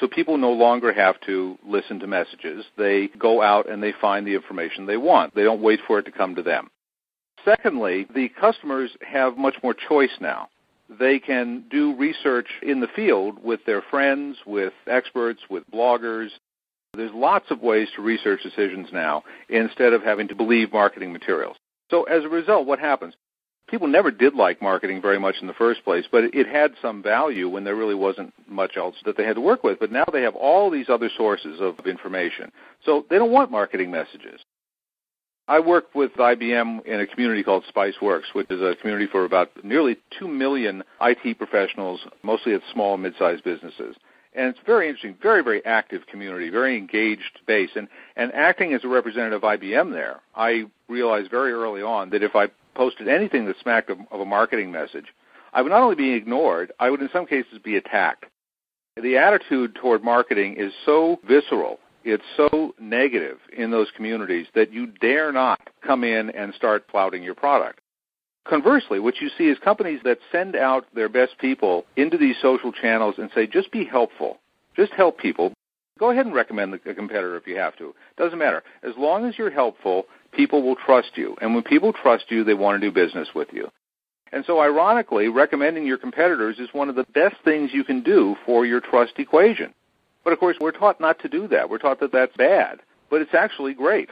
So 0.00 0.06
people 0.06 0.36
no 0.36 0.52
longer 0.52 0.92
have 0.92 1.20
to 1.22 1.58
listen 1.66 1.98
to 2.00 2.06
messages. 2.06 2.64
They 2.76 3.08
go 3.18 3.42
out 3.42 3.68
and 3.68 3.82
they 3.82 3.92
find 4.00 4.26
the 4.26 4.34
information 4.34 4.86
they 4.86 4.96
want. 4.96 5.34
They 5.34 5.42
don't 5.42 5.62
wait 5.62 5.80
for 5.86 5.98
it 5.98 6.04
to 6.04 6.12
come 6.12 6.34
to 6.36 6.42
them. 6.42 6.70
Secondly, 7.44 8.06
the 8.14 8.28
customers 8.28 8.90
have 9.00 9.36
much 9.36 9.56
more 9.62 9.74
choice 9.74 10.16
now. 10.20 10.48
They 10.98 11.18
can 11.18 11.64
do 11.70 11.94
research 11.96 12.48
in 12.62 12.80
the 12.80 12.88
field 12.88 13.42
with 13.42 13.60
their 13.66 13.82
friends, 13.90 14.36
with 14.46 14.72
experts, 14.86 15.40
with 15.50 15.68
bloggers. 15.70 16.28
There's 16.94 17.12
lots 17.12 17.50
of 17.50 17.60
ways 17.60 17.88
to 17.96 18.02
research 18.02 18.42
decisions 18.42 18.88
now 18.92 19.22
instead 19.48 19.92
of 19.92 20.02
having 20.02 20.28
to 20.28 20.34
believe 20.34 20.72
marketing 20.72 21.12
materials. 21.12 21.56
So 21.90 22.04
as 22.04 22.24
a 22.24 22.28
result, 22.28 22.66
what 22.66 22.78
happens? 22.78 23.14
People 23.68 23.86
never 23.86 24.10
did 24.10 24.34
like 24.34 24.60
marketing 24.60 25.00
very 25.00 25.18
much 25.18 25.36
in 25.40 25.46
the 25.46 25.54
first 25.54 25.84
place, 25.84 26.04
but 26.10 26.24
it 26.24 26.46
had 26.46 26.72
some 26.80 27.02
value 27.02 27.48
when 27.48 27.64
there 27.64 27.76
really 27.76 27.94
wasn't 27.94 28.32
much 28.48 28.76
else 28.76 28.96
that 29.04 29.16
they 29.16 29.24
had 29.24 29.36
to 29.36 29.40
work 29.40 29.62
with. 29.62 29.78
But 29.78 29.92
now 29.92 30.04
they 30.12 30.22
have 30.22 30.34
all 30.34 30.70
these 30.70 30.88
other 30.88 31.10
sources 31.16 31.60
of 31.60 31.86
information. 31.86 32.50
So 32.84 33.06
they 33.10 33.18
don't 33.18 33.30
want 33.32 33.50
marketing 33.50 33.90
messages. 33.90 34.40
I 35.46 35.60
work 35.60 35.94
with 35.94 36.12
IBM 36.12 36.84
in 36.84 37.00
a 37.00 37.06
community 37.06 37.42
called 37.42 37.64
SpiceWorks, 37.74 38.34
which 38.34 38.50
is 38.50 38.60
a 38.60 38.76
community 38.80 39.06
for 39.10 39.24
about 39.24 39.50
nearly 39.64 39.96
2 40.18 40.28
million 40.28 40.84
IT 41.00 41.38
professionals, 41.38 42.00
mostly 42.22 42.52
at 42.52 42.60
small 42.72 42.94
and 42.94 43.02
mid-sized 43.02 43.44
businesses. 43.44 43.96
And 44.34 44.48
it's 44.48 44.58
very 44.66 44.88
interesting, 44.88 45.16
very, 45.22 45.42
very 45.42 45.64
active 45.64 46.06
community, 46.06 46.50
very 46.50 46.76
engaged 46.76 47.40
base. 47.46 47.70
And, 47.76 47.88
and 48.16 48.32
acting 48.34 48.74
as 48.74 48.84
a 48.84 48.88
representative 48.88 49.42
of 49.42 49.58
IBM 49.58 49.90
there, 49.90 50.20
I 50.36 50.64
realized 50.86 51.30
very 51.30 51.52
early 51.52 51.80
on 51.80 52.10
that 52.10 52.22
if 52.22 52.36
I 52.36 52.48
posted 52.78 53.08
anything 53.08 53.44
that 53.46 53.56
smacked 53.60 53.90
of, 53.90 53.98
of 54.12 54.20
a 54.20 54.24
marketing 54.24 54.70
message, 54.70 55.06
I 55.52 55.60
would 55.62 55.70
not 55.70 55.82
only 55.82 55.96
be 55.96 56.12
ignored, 56.12 56.72
I 56.78 56.88
would 56.88 57.02
in 57.02 57.10
some 57.12 57.26
cases 57.26 57.58
be 57.62 57.76
attacked. 57.76 58.26
The 59.02 59.16
attitude 59.16 59.74
toward 59.74 60.04
marketing 60.04 60.54
is 60.56 60.72
so 60.86 61.18
visceral, 61.26 61.80
it's 62.04 62.24
so 62.36 62.74
negative 62.80 63.38
in 63.56 63.70
those 63.70 63.88
communities 63.96 64.46
that 64.54 64.72
you 64.72 64.86
dare 64.86 65.32
not 65.32 65.60
come 65.84 66.04
in 66.04 66.30
and 66.30 66.54
start 66.54 66.84
flouting 66.90 67.22
your 67.22 67.34
product. 67.34 67.80
Conversely, 68.48 69.00
what 69.00 69.20
you 69.20 69.28
see 69.36 69.48
is 69.48 69.58
companies 69.58 70.00
that 70.04 70.18
send 70.32 70.56
out 70.56 70.86
their 70.94 71.08
best 71.08 71.36
people 71.38 71.84
into 71.96 72.16
these 72.16 72.36
social 72.40 72.72
channels 72.72 73.16
and 73.18 73.28
say, 73.34 73.46
just 73.46 73.70
be 73.72 73.84
helpful. 73.84 74.38
Just 74.74 74.92
help 74.92 75.18
people. 75.18 75.52
Go 75.98 76.10
ahead 76.10 76.26
and 76.26 76.34
recommend 76.34 76.74
a 76.74 76.94
competitor 76.94 77.36
if 77.36 77.46
you 77.46 77.56
have 77.56 77.76
to. 77.78 77.94
Doesn't 78.16 78.38
matter. 78.38 78.62
As 78.82 78.92
long 78.96 79.24
as 79.24 79.36
you're 79.36 79.50
helpful, 79.50 80.06
people 80.32 80.62
will 80.62 80.76
trust 80.76 81.10
you. 81.16 81.36
And 81.40 81.54
when 81.54 81.64
people 81.64 81.92
trust 81.92 82.26
you, 82.30 82.44
they 82.44 82.54
want 82.54 82.80
to 82.80 82.86
do 82.86 82.92
business 82.92 83.28
with 83.34 83.48
you. 83.52 83.68
And 84.32 84.44
so, 84.46 84.60
ironically, 84.60 85.28
recommending 85.28 85.86
your 85.86 85.98
competitors 85.98 86.58
is 86.58 86.68
one 86.72 86.88
of 86.88 86.94
the 86.94 87.06
best 87.14 87.36
things 87.44 87.70
you 87.72 87.82
can 87.82 88.02
do 88.02 88.36
for 88.44 88.66
your 88.66 88.80
trust 88.80 89.12
equation. 89.18 89.72
But 90.22 90.32
of 90.32 90.38
course, 90.38 90.56
we're 90.60 90.72
taught 90.72 91.00
not 91.00 91.18
to 91.20 91.28
do 91.28 91.48
that. 91.48 91.70
We're 91.70 91.78
taught 91.78 92.00
that 92.00 92.12
that's 92.12 92.36
bad. 92.36 92.80
But 93.10 93.22
it's 93.22 93.34
actually 93.34 93.72
great. 93.72 94.10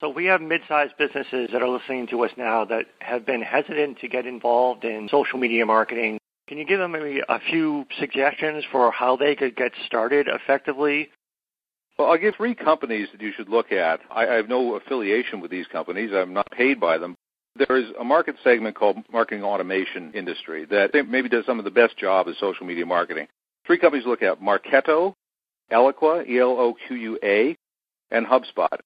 So 0.00 0.08
we 0.08 0.24
have 0.26 0.40
mid-sized 0.40 0.94
businesses 0.98 1.50
that 1.52 1.62
are 1.62 1.68
listening 1.68 2.06
to 2.08 2.24
us 2.24 2.30
now 2.36 2.64
that 2.64 2.86
have 3.00 3.26
been 3.26 3.42
hesitant 3.42 3.98
to 4.00 4.08
get 4.08 4.26
involved 4.26 4.84
in 4.84 5.08
social 5.08 5.38
media 5.38 5.66
marketing. 5.66 6.18
Can 6.52 6.58
you 6.58 6.66
give 6.66 6.80
them 6.80 6.92
maybe 6.92 7.22
a 7.26 7.40
few 7.48 7.86
suggestions 7.98 8.62
for 8.70 8.92
how 8.92 9.16
they 9.16 9.34
could 9.34 9.56
get 9.56 9.72
started 9.86 10.28
effectively? 10.28 11.08
Well, 11.98 12.10
I'll 12.10 12.18
give 12.18 12.34
three 12.34 12.54
companies 12.54 13.08
that 13.10 13.22
you 13.22 13.32
should 13.34 13.48
look 13.48 13.72
at. 13.72 14.00
I, 14.10 14.26
I 14.26 14.34
have 14.34 14.50
no 14.50 14.74
affiliation 14.74 15.40
with 15.40 15.50
these 15.50 15.66
companies. 15.68 16.10
I'm 16.14 16.34
not 16.34 16.50
paid 16.50 16.78
by 16.78 16.98
them. 16.98 17.16
There 17.56 17.78
is 17.78 17.86
a 17.98 18.04
market 18.04 18.36
segment 18.44 18.76
called 18.76 18.98
marketing 19.10 19.42
automation 19.44 20.12
industry 20.12 20.66
that 20.66 20.90
maybe 21.08 21.30
does 21.30 21.46
some 21.46 21.58
of 21.58 21.64
the 21.64 21.70
best 21.70 21.96
job 21.96 22.28
of 22.28 22.36
social 22.36 22.66
media 22.66 22.84
marketing. 22.84 23.28
Three 23.66 23.78
companies 23.78 24.04
look 24.04 24.20
at 24.20 24.42
Marketo, 24.42 25.14
Eloqua, 25.72 26.28
E-L-O-Q-U-A, 26.28 27.56
and 28.10 28.26
HubSpot. 28.26 28.78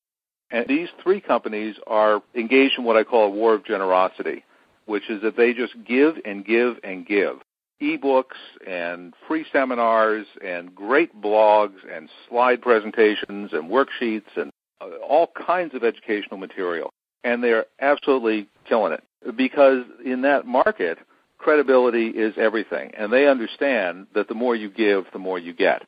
And 0.52 0.68
these 0.68 0.88
three 1.02 1.20
companies 1.20 1.74
are 1.88 2.22
engaged 2.36 2.78
in 2.78 2.84
what 2.84 2.96
I 2.96 3.02
call 3.02 3.24
a 3.24 3.30
war 3.30 3.54
of 3.54 3.64
generosity, 3.64 4.44
which 4.84 5.10
is 5.10 5.20
that 5.22 5.36
they 5.36 5.52
just 5.52 5.74
give 5.84 6.14
and 6.24 6.46
give 6.46 6.76
and 6.84 7.04
give. 7.04 7.40
Ebooks 7.82 8.24
and 8.66 9.12
free 9.28 9.44
seminars 9.52 10.26
and 10.44 10.74
great 10.74 11.20
blogs 11.20 11.76
and 11.90 12.08
slide 12.28 12.62
presentations 12.62 13.52
and 13.52 13.70
worksheets 13.70 14.36
and 14.36 14.50
uh, 14.80 14.96
all 15.06 15.30
kinds 15.46 15.74
of 15.74 15.84
educational 15.84 16.38
material. 16.38 16.90
And 17.24 17.42
they're 17.42 17.66
absolutely 17.80 18.48
killing 18.68 18.92
it 18.92 19.36
because 19.36 19.84
in 20.04 20.22
that 20.22 20.46
market, 20.46 20.98
credibility 21.38 22.08
is 22.08 22.34
everything. 22.38 22.92
And 22.96 23.12
they 23.12 23.26
understand 23.26 24.06
that 24.14 24.28
the 24.28 24.34
more 24.34 24.56
you 24.56 24.70
give, 24.70 25.04
the 25.12 25.18
more 25.18 25.38
you 25.38 25.52
get. 25.52 25.82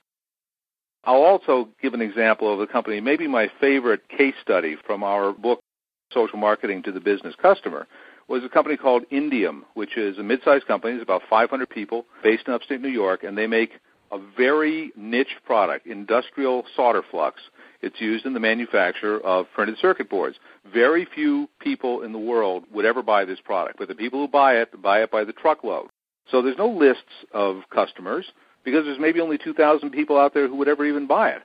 I'll 1.05 1.22
also 1.22 1.68
give 1.81 1.94
an 1.94 2.03
example 2.03 2.53
of 2.53 2.61
a 2.61 2.66
company, 2.66 3.01
maybe 3.01 3.27
my 3.27 3.48
favorite 3.61 4.09
case 4.09 4.35
study 4.42 4.77
from 4.87 5.03
our 5.03 5.33
book, 5.33 5.61
Social 6.12 6.38
Marketing 6.38 6.83
to 6.83 6.92
the 6.92 7.01
Business 7.01 7.35
Customer, 7.40 7.87
was 8.28 8.44
a 8.44 8.48
company 8.48 8.76
called 8.76 9.04
Indium, 9.10 9.62
which 9.74 9.96
is 9.96 10.18
a 10.18 10.22
mid-sized 10.22 10.66
company. 10.66 10.94
It's 10.94 11.02
about 11.02 11.22
500 11.28 11.68
people 11.68 12.04
based 12.22 12.44
in 12.46 12.52
upstate 12.52 12.80
New 12.80 12.88
York, 12.88 13.24
and 13.24 13.36
they 13.36 13.46
make 13.46 13.72
a 14.12 14.18
very 14.36 14.92
niche 14.96 15.36
product, 15.44 15.86
industrial 15.86 16.64
solder 16.76 17.02
flux. 17.10 17.40
It's 17.82 18.00
used 18.00 18.26
in 18.26 18.34
the 18.34 18.40
manufacture 18.40 19.20
of 19.20 19.46
printed 19.54 19.78
circuit 19.78 20.08
boards. 20.08 20.36
Very 20.72 21.06
few 21.14 21.48
people 21.60 22.02
in 22.02 22.12
the 22.12 22.18
world 22.18 22.64
would 22.72 22.84
ever 22.84 23.02
buy 23.02 23.24
this 23.24 23.40
product, 23.40 23.78
but 23.78 23.88
the 23.88 23.94
people 23.94 24.20
who 24.20 24.28
buy 24.28 24.56
it 24.56 24.82
buy 24.82 25.02
it 25.02 25.10
by 25.10 25.24
the 25.24 25.32
truckload. 25.32 25.88
So 26.30 26.42
there's 26.42 26.58
no 26.58 26.68
lists 26.68 27.04
of 27.32 27.62
customers 27.72 28.26
because 28.64 28.84
there's 28.84 28.98
maybe 28.98 29.20
only 29.20 29.38
2,000 29.38 29.90
people 29.90 30.18
out 30.18 30.34
there 30.34 30.48
who 30.48 30.56
would 30.56 30.68
ever 30.68 30.84
even 30.84 31.06
buy 31.06 31.30
it. 31.30 31.42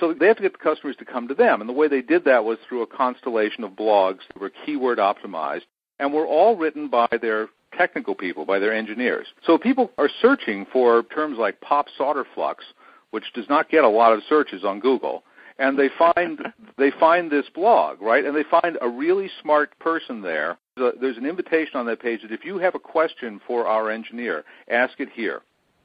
So 0.00 0.12
they 0.12 0.26
have 0.26 0.36
to 0.36 0.42
get 0.42 0.52
the 0.52 0.58
customers 0.58 0.96
to 0.96 1.04
come 1.04 1.28
to 1.28 1.34
them. 1.34 1.60
And 1.60 1.68
the 1.68 1.74
way 1.74 1.88
they 1.88 2.02
did 2.02 2.24
that 2.24 2.44
was 2.44 2.58
through 2.68 2.82
a 2.82 2.86
constellation 2.86 3.64
of 3.64 3.72
blogs 3.72 4.20
that 4.32 4.40
were 4.40 4.52
keyword 4.66 4.98
optimized 4.98 5.62
and 5.98 6.12
were 6.12 6.26
all 6.26 6.56
written 6.56 6.88
by 6.88 7.08
their 7.20 7.48
technical 7.76 8.14
people, 8.14 8.44
by 8.44 8.58
their 8.58 8.74
engineers. 8.74 9.26
So 9.44 9.58
people 9.58 9.90
are 9.98 10.10
searching 10.22 10.66
for 10.72 11.02
terms 11.04 11.38
like 11.38 11.60
pop 11.60 11.86
solder 11.96 12.24
flux, 12.34 12.64
which 13.10 13.24
does 13.34 13.46
not 13.48 13.68
get 13.68 13.84
a 13.84 13.88
lot 13.88 14.12
of 14.12 14.20
searches 14.28 14.64
on 14.64 14.80
Google, 14.80 15.22
and 15.58 15.78
they 15.78 15.88
find 15.98 16.40
they 16.78 16.90
find 16.98 17.30
this 17.30 17.46
blog, 17.54 18.00
right? 18.00 18.24
And 18.24 18.36
they 18.36 18.44
find 18.44 18.78
a 18.80 18.88
really 18.88 19.30
smart 19.42 19.78
person 19.78 20.22
there. 20.22 20.58
There's 20.76 21.16
an 21.16 21.26
invitation 21.26 21.76
on 21.76 21.86
that 21.86 22.00
page 22.00 22.22
that 22.22 22.32
if 22.32 22.44
you 22.44 22.58
have 22.58 22.74
a 22.74 22.78
question 22.78 23.40
for 23.46 23.66
our 23.66 23.90
engineer, 23.90 24.44
ask 24.68 25.00
it 25.00 25.08
here 25.14 25.40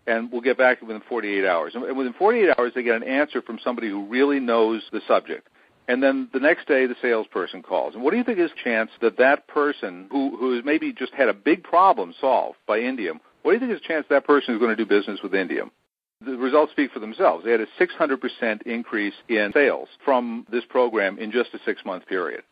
and 0.08 0.32
we'll 0.32 0.42
get 0.42 0.58
back 0.58 0.80
to 0.80 0.86
you 0.86 0.88
within 0.88 1.04
48 1.08 1.46
hours. 1.46 1.74
And 1.76 1.98
within 1.98 2.14
48 2.14 2.56
hours, 2.58 2.72
they 2.74 2.84
get 2.84 2.96
an 2.96 3.04
answer 3.04 3.42
from 3.42 3.60
somebody 3.64 3.90
who 3.90 4.06
really 4.06 4.40
knows 4.40 4.82
the 4.92 5.02
subject. 5.08 5.48
And 5.92 6.02
then 6.02 6.30
the 6.32 6.40
next 6.40 6.70
day, 6.70 6.86
the 6.86 6.96
salesperson 7.02 7.62
calls. 7.62 7.96
And 7.96 8.02
what 8.02 8.12
do 8.12 8.18
you 8.18 8.24
think 8.24 8.40
is 8.40 8.50
the 8.52 8.64
chance 8.64 8.90
that 9.02 9.18
that 9.18 9.46
person 9.50 10.08
who, 10.10 10.38
who 10.38 10.56
has 10.56 10.64
maybe 10.64 10.94
just 10.94 11.14
had 11.14 11.28
a 11.28 11.34
big 11.34 11.66
problem 11.66 12.14
solved 12.22 12.60
by 12.66 12.80
Indium, 12.80 13.20
what 13.42 13.52
do 13.52 13.56
you 13.56 13.60
think 13.60 13.74
is 13.74 13.82
the 13.82 13.88
chance 13.90 14.06
that 14.10 14.26
person 14.26 14.54
is 14.54 14.60
going 14.62 14.70
to 14.70 14.78
do 14.78 14.86
business 14.86 15.20
with 15.22 15.34
Indium? 15.34 15.70
The 16.26 16.38
results 16.38 16.72
speak 16.72 16.94
for 16.94 17.02
themselves. 17.02 17.44
They 17.44 17.52
had 17.52 17.60
a 17.60 17.68
600% 17.78 18.62
increase 18.62 19.16
in 19.28 19.52
sales 19.54 19.90
from 20.06 20.48
this 20.50 20.64
program 20.70 21.20
in 21.20 21.30
just 21.30 21.54
a 21.54 21.60
six-month 21.66 22.08
period. 22.08 22.44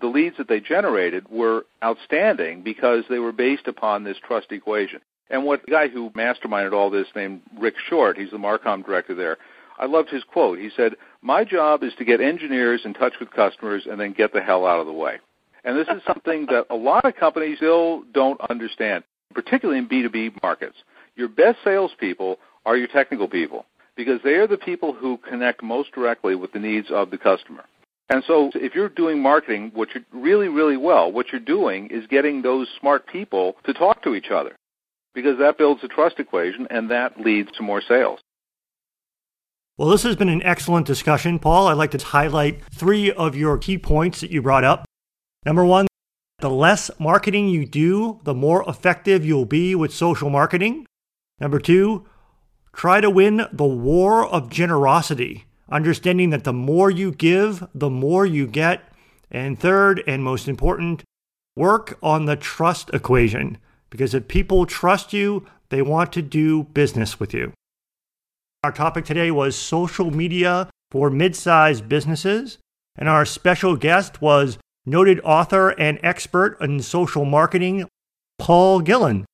The 0.00 0.06
leads 0.06 0.36
that 0.36 0.46
they 0.46 0.60
generated 0.60 1.28
were 1.28 1.66
outstanding 1.82 2.62
because 2.62 3.02
they 3.10 3.18
were 3.18 3.32
based 3.32 3.66
upon 3.66 4.04
this 4.04 4.18
trust 4.24 4.52
equation. 4.52 5.00
And 5.30 5.44
what 5.44 5.62
the 5.64 5.72
guy 5.72 5.88
who 5.88 6.10
masterminded 6.10 6.72
all 6.72 6.90
this 6.90 7.08
named 7.16 7.40
Rick 7.58 7.74
Short, 7.88 8.16
he's 8.16 8.30
the 8.30 8.36
Marcom 8.36 8.86
director 8.86 9.16
there, 9.16 9.38
I 9.78 9.86
loved 9.86 10.10
his 10.10 10.24
quote. 10.24 10.58
He 10.58 10.70
said, 10.76 10.94
My 11.22 11.44
job 11.44 11.82
is 11.82 11.92
to 11.98 12.04
get 12.04 12.20
engineers 12.20 12.82
in 12.84 12.94
touch 12.94 13.14
with 13.20 13.30
customers 13.30 13.86
and 13.90 14.00
then 14.00 14.12
get 14.12 14.32
the 14.32 14.40
hell 14.40 14.66
out 14.66 14.80
of 14.80 14.86
the 14.86 14.92
way. 14.92 15.18
And 15.64 15.78
this 15.78 15.88
is 15.88 16.02
something 16.06 16.46
that 16.46 16.66
a 16.70 16.76
lot 16.76 17.04
of 17.04 17.16
companies 17.16 17.56
still 17.56 18.02
don't 18.12 18.40
understand, 18.50 19.04
particularly 19.32 19.78
in 19.78 19.88
B2B 19.88 20.42
markets. 20.42 20.76
Your 21.16 21.28
best 21.28 21.58
salespeople 21.64 22.38
are 22.66 22.76
your 22.76 22.88
technical 22.88 23.28
people 23.28 23.64
because 23.96 24.20
they 24.22 24.34
are 24.34 24.46
the 24.46 24.58
people 24.58 24.92
who 24.92 25.16
connect 25.18 25.62
most 25.62 25.92
directly 25.92 26.34
with 26.34 26.52
the 26.52 26.58
needs 26.58 26.88
of 26.90 27.10
the 27.10 27.18
customer. 27.18 27.64
And 28.10 28.22
so 28.26 28.50
if 28.54 28.74
you're 28.74 28.90
doing 28.90 29.22
marketing, 29.22 29.70
what 29.74 29.88
you're 29.94 30.04
really, 30.12 30.48
really 30.48 30.76
well, 30.76 31.10
what 31.10 31.32
you're 31.32 31.40
doing 31.40 31.88
is 31.90 32.06
getting 32.08 32.42
those 32.42 32.68
smart 32.78 33.06
people 33.06 33.56
to 33.64 33.72
talk 33.72 34.02
to 34.02 34.14
each 34.14 34.30
other 34.30 34.56
because 35.14 35.38
that 35.38 35.56
builds 35.56 35.82
a 35.84 35.88
trust 35.88 36.18
equation 36.18 36.66
and 36.70 36.90
that 36.90 37.18
leads 37.18 37.50
to 37.52 37.62
more 37.62 37.80
sales. 37.80 38.20
Well, 39.76 39.88
this 39.88 40.04
has 40.04 40.14
been 40.14 40.28
an 40.28 40.42
excellent 40.44 40.86
discussion, 40.86 41.40
Paul. 41.40 41.66
I'd 41.66 41.72
like 41.72 41.90
to 41.90 41.98
highlight 41.98 42.64
three 42.72 43.10
of 43.10 43.34
your 43.34 43.58
key 43.58 43.76
points 43.76 44.20
that 44.20 44.30
you 44.30 44.40
brought 44.40 44.62
up. 44.62 44.84
Number 45.44 45.64
one, 45.64 45.88
the 46.38 46.48
less 46.48 46.92
marketing 47.00 47.48
you 47.48 47.66
do, 47.66 48.20
the 48.22 48.34
more 48.34 48.64
effective 48.68 49.24
you'll 49.24 49.46
be 49.46 49.74
with 49.74 49.92
social 49.92 50.30
marketing. 50.30 50.86
Number 51.40 51.58
two, 51.58 52.06
try 52.72 53.00
to 53.00 53.10
win 53.10 53.48
the 53.52 53.64
war 53.64 54.24
of 54.24 54.48
generosity, 54.48 55.46
understanding 55.68 56.30
that 56.30 56.44
the 56.44 56.52
more 56.52 56.88
you 56.88 57.10
give, 57.10 57.66
the 57.74 57.90
more 57.90 58.24
you 58.24 58.46
get. 58.46 58.92
And 59.28 59.58
third, 59.58 60.04
and 60.06 60.22
most 60.22 60.46
important, 60.46 61.02
work 61.56 61.98
on 62.00 62.26
the 62.26 62.36
trust 62.36 62.90
equation. 62.94 63.58
Because 63.90 64.14
if 64.14 64.28
people 64.28 64.66
trust 64.66 65.12
you, 65.12 65.46
they 65.70 65.82
want 65.82 66.12
to 66.12 66.22
do 66.22 66.62
business 66.62 67.18
with 67.18 67.34
you. 67.34 67.52
Our 68.64 68.72
topic 68.72 69.04
today 69.04 69.30
was 69.30 69.56
social 69.56 70.10
media 70.10 70.70
for 70.90 71.10
mid 71.10 71.36
sized 71.36 71.86
businesses. 71.86 72.56
And 72.96 73.10
our 73.10 73.26
special 73.26 73.76
guest 73.76 74.22
was 74.22 74.56
noted 74.86 75.20
author 75.22 75.78
and 75.78 76.00
expert 76.02 76.56
in 76.62 76.80
social 76.80 77.26
marketing, 77.26 77.86
Paul 78.38 78.80
Gillin. 78.80 79.26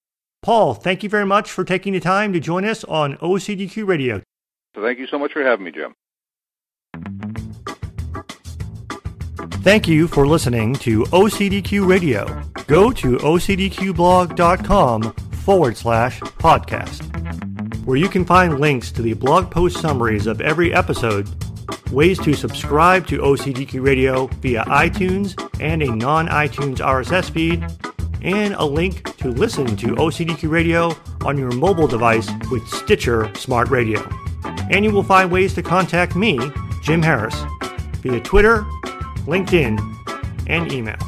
Paul, 0.42 0.74
thank 0.74 1.04
you 1.04 1.08
very 1.08 1.26
much 1.26 1.48
for 1.48 1.62
taking 1.62 1.92
the 1.92 2.00
time 2.00 2.32
to 2.32 2.40
join 2.40 2.64
us 2.64 2.82
on 2.82 3.18
OCDQ 3.18 3.86
Radio. 3.86 4.20
Thank 4.74 4.98
you 4.98 5.06
so 5.06 5.16
much 5.16 5.32
for 5.32 5.44
having 5.44 5.64
me, 5.64 5.70
Jim. 5.70 5.94
Thank 9.62 9.86
you 9.86 10.08
for 10.08 10.26
listening 10.26 10.74
to 10.76 11.04
OCDQ 11.04 11.86
Radio. 11.86 12.24
Go 12.66 12.90
to 12.90 13.16
ocdqblog.com 13.18 15.02
forward 15.12 15.76
slash 15.76 16.18
podcast, 16.20 17.49
where 17.90 17.98
you 17.98 18.08
can 18.08 18.24
find 18.24 18.60
links 18.60 18.92
to 18.92 19.02
the 19.02 19.14
blog 19.14 19.50
post 19.50 19.80
summaries 19.80 20.28
of 20.28 20.40
every 20.40 20.72
episode, 20.72 21.28
ways 21.90 22.20
to 22.20 22.34
subscribe 22.34 23.04
to 23.04 23.18
OCDQ 23.18 23.84
Radio 23.84 24.28
via 24.28 24.62
iTunes 24.66 25.34
and 25.60 25.82
a 25.82 25.92
non 25.96 26.28
iTunes 26.28 26.76
RSS 26.76 27.32
feed, 27.32 27.66
and 28.22 28.54
a 28.54 28.64
link 28.64 29.16
to 29.16 29.30
listen 29.32 29.76
to 29.76 29.88
OCDQ 29.96 30.48
Radio 30.48 30.94
on 31.24 31.36
your 31.36 31.50
mobile 31.50 31.88
device 31.88 32.30
with 32.52 32.64
Stitcher 32.68 33.28
Smart 33.34 33.70
Radio. 33.70 34.08
And 34.70 34.84
you 34.84 34.92
will 34.92 35.02
find 35.02 35.28
ways 35.28 35.52
to 35.54 35.62
contact 35.62 36.14
me, 36.14 36.38
Jim 36.84 37.02
Harris, 37.02 37.34
via 38.02 38.20
Twitter, 38.20 38.62
LinkedIn, 39.26 39.80
and 40.46 40.72
email. 40.72 40.98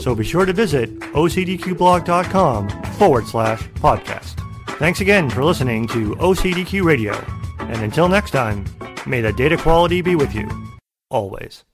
So 0.00 0.16
be 0.16 0.24
sure 0.24 0.46
to 0.46 0.52
visit 0.52 0.98
ocdqblog.com 0.98 2.68
forward 2.94 3.28
slash 3.28 3.62
podcast. 3.74 4.39
Thanks 4.80 5.02
again 5.02 5.28
for 5.28 5.44
listening 5.44 5.86
to 5.88 6.14
OCDQ 6.14 6.84
Radio. 6.84 7.12
And 7.58 7.82
until 7.82 8.08
next 8.08 8.30
time, 8.30 8.64
may 9.06 9.20
the 9.20 9.30
data 9.30 9.58
quality 9.58 10.00
be 10.00 10.14
with 10.14 10.34
you, 10.34 10.48
always. 11.10 11.64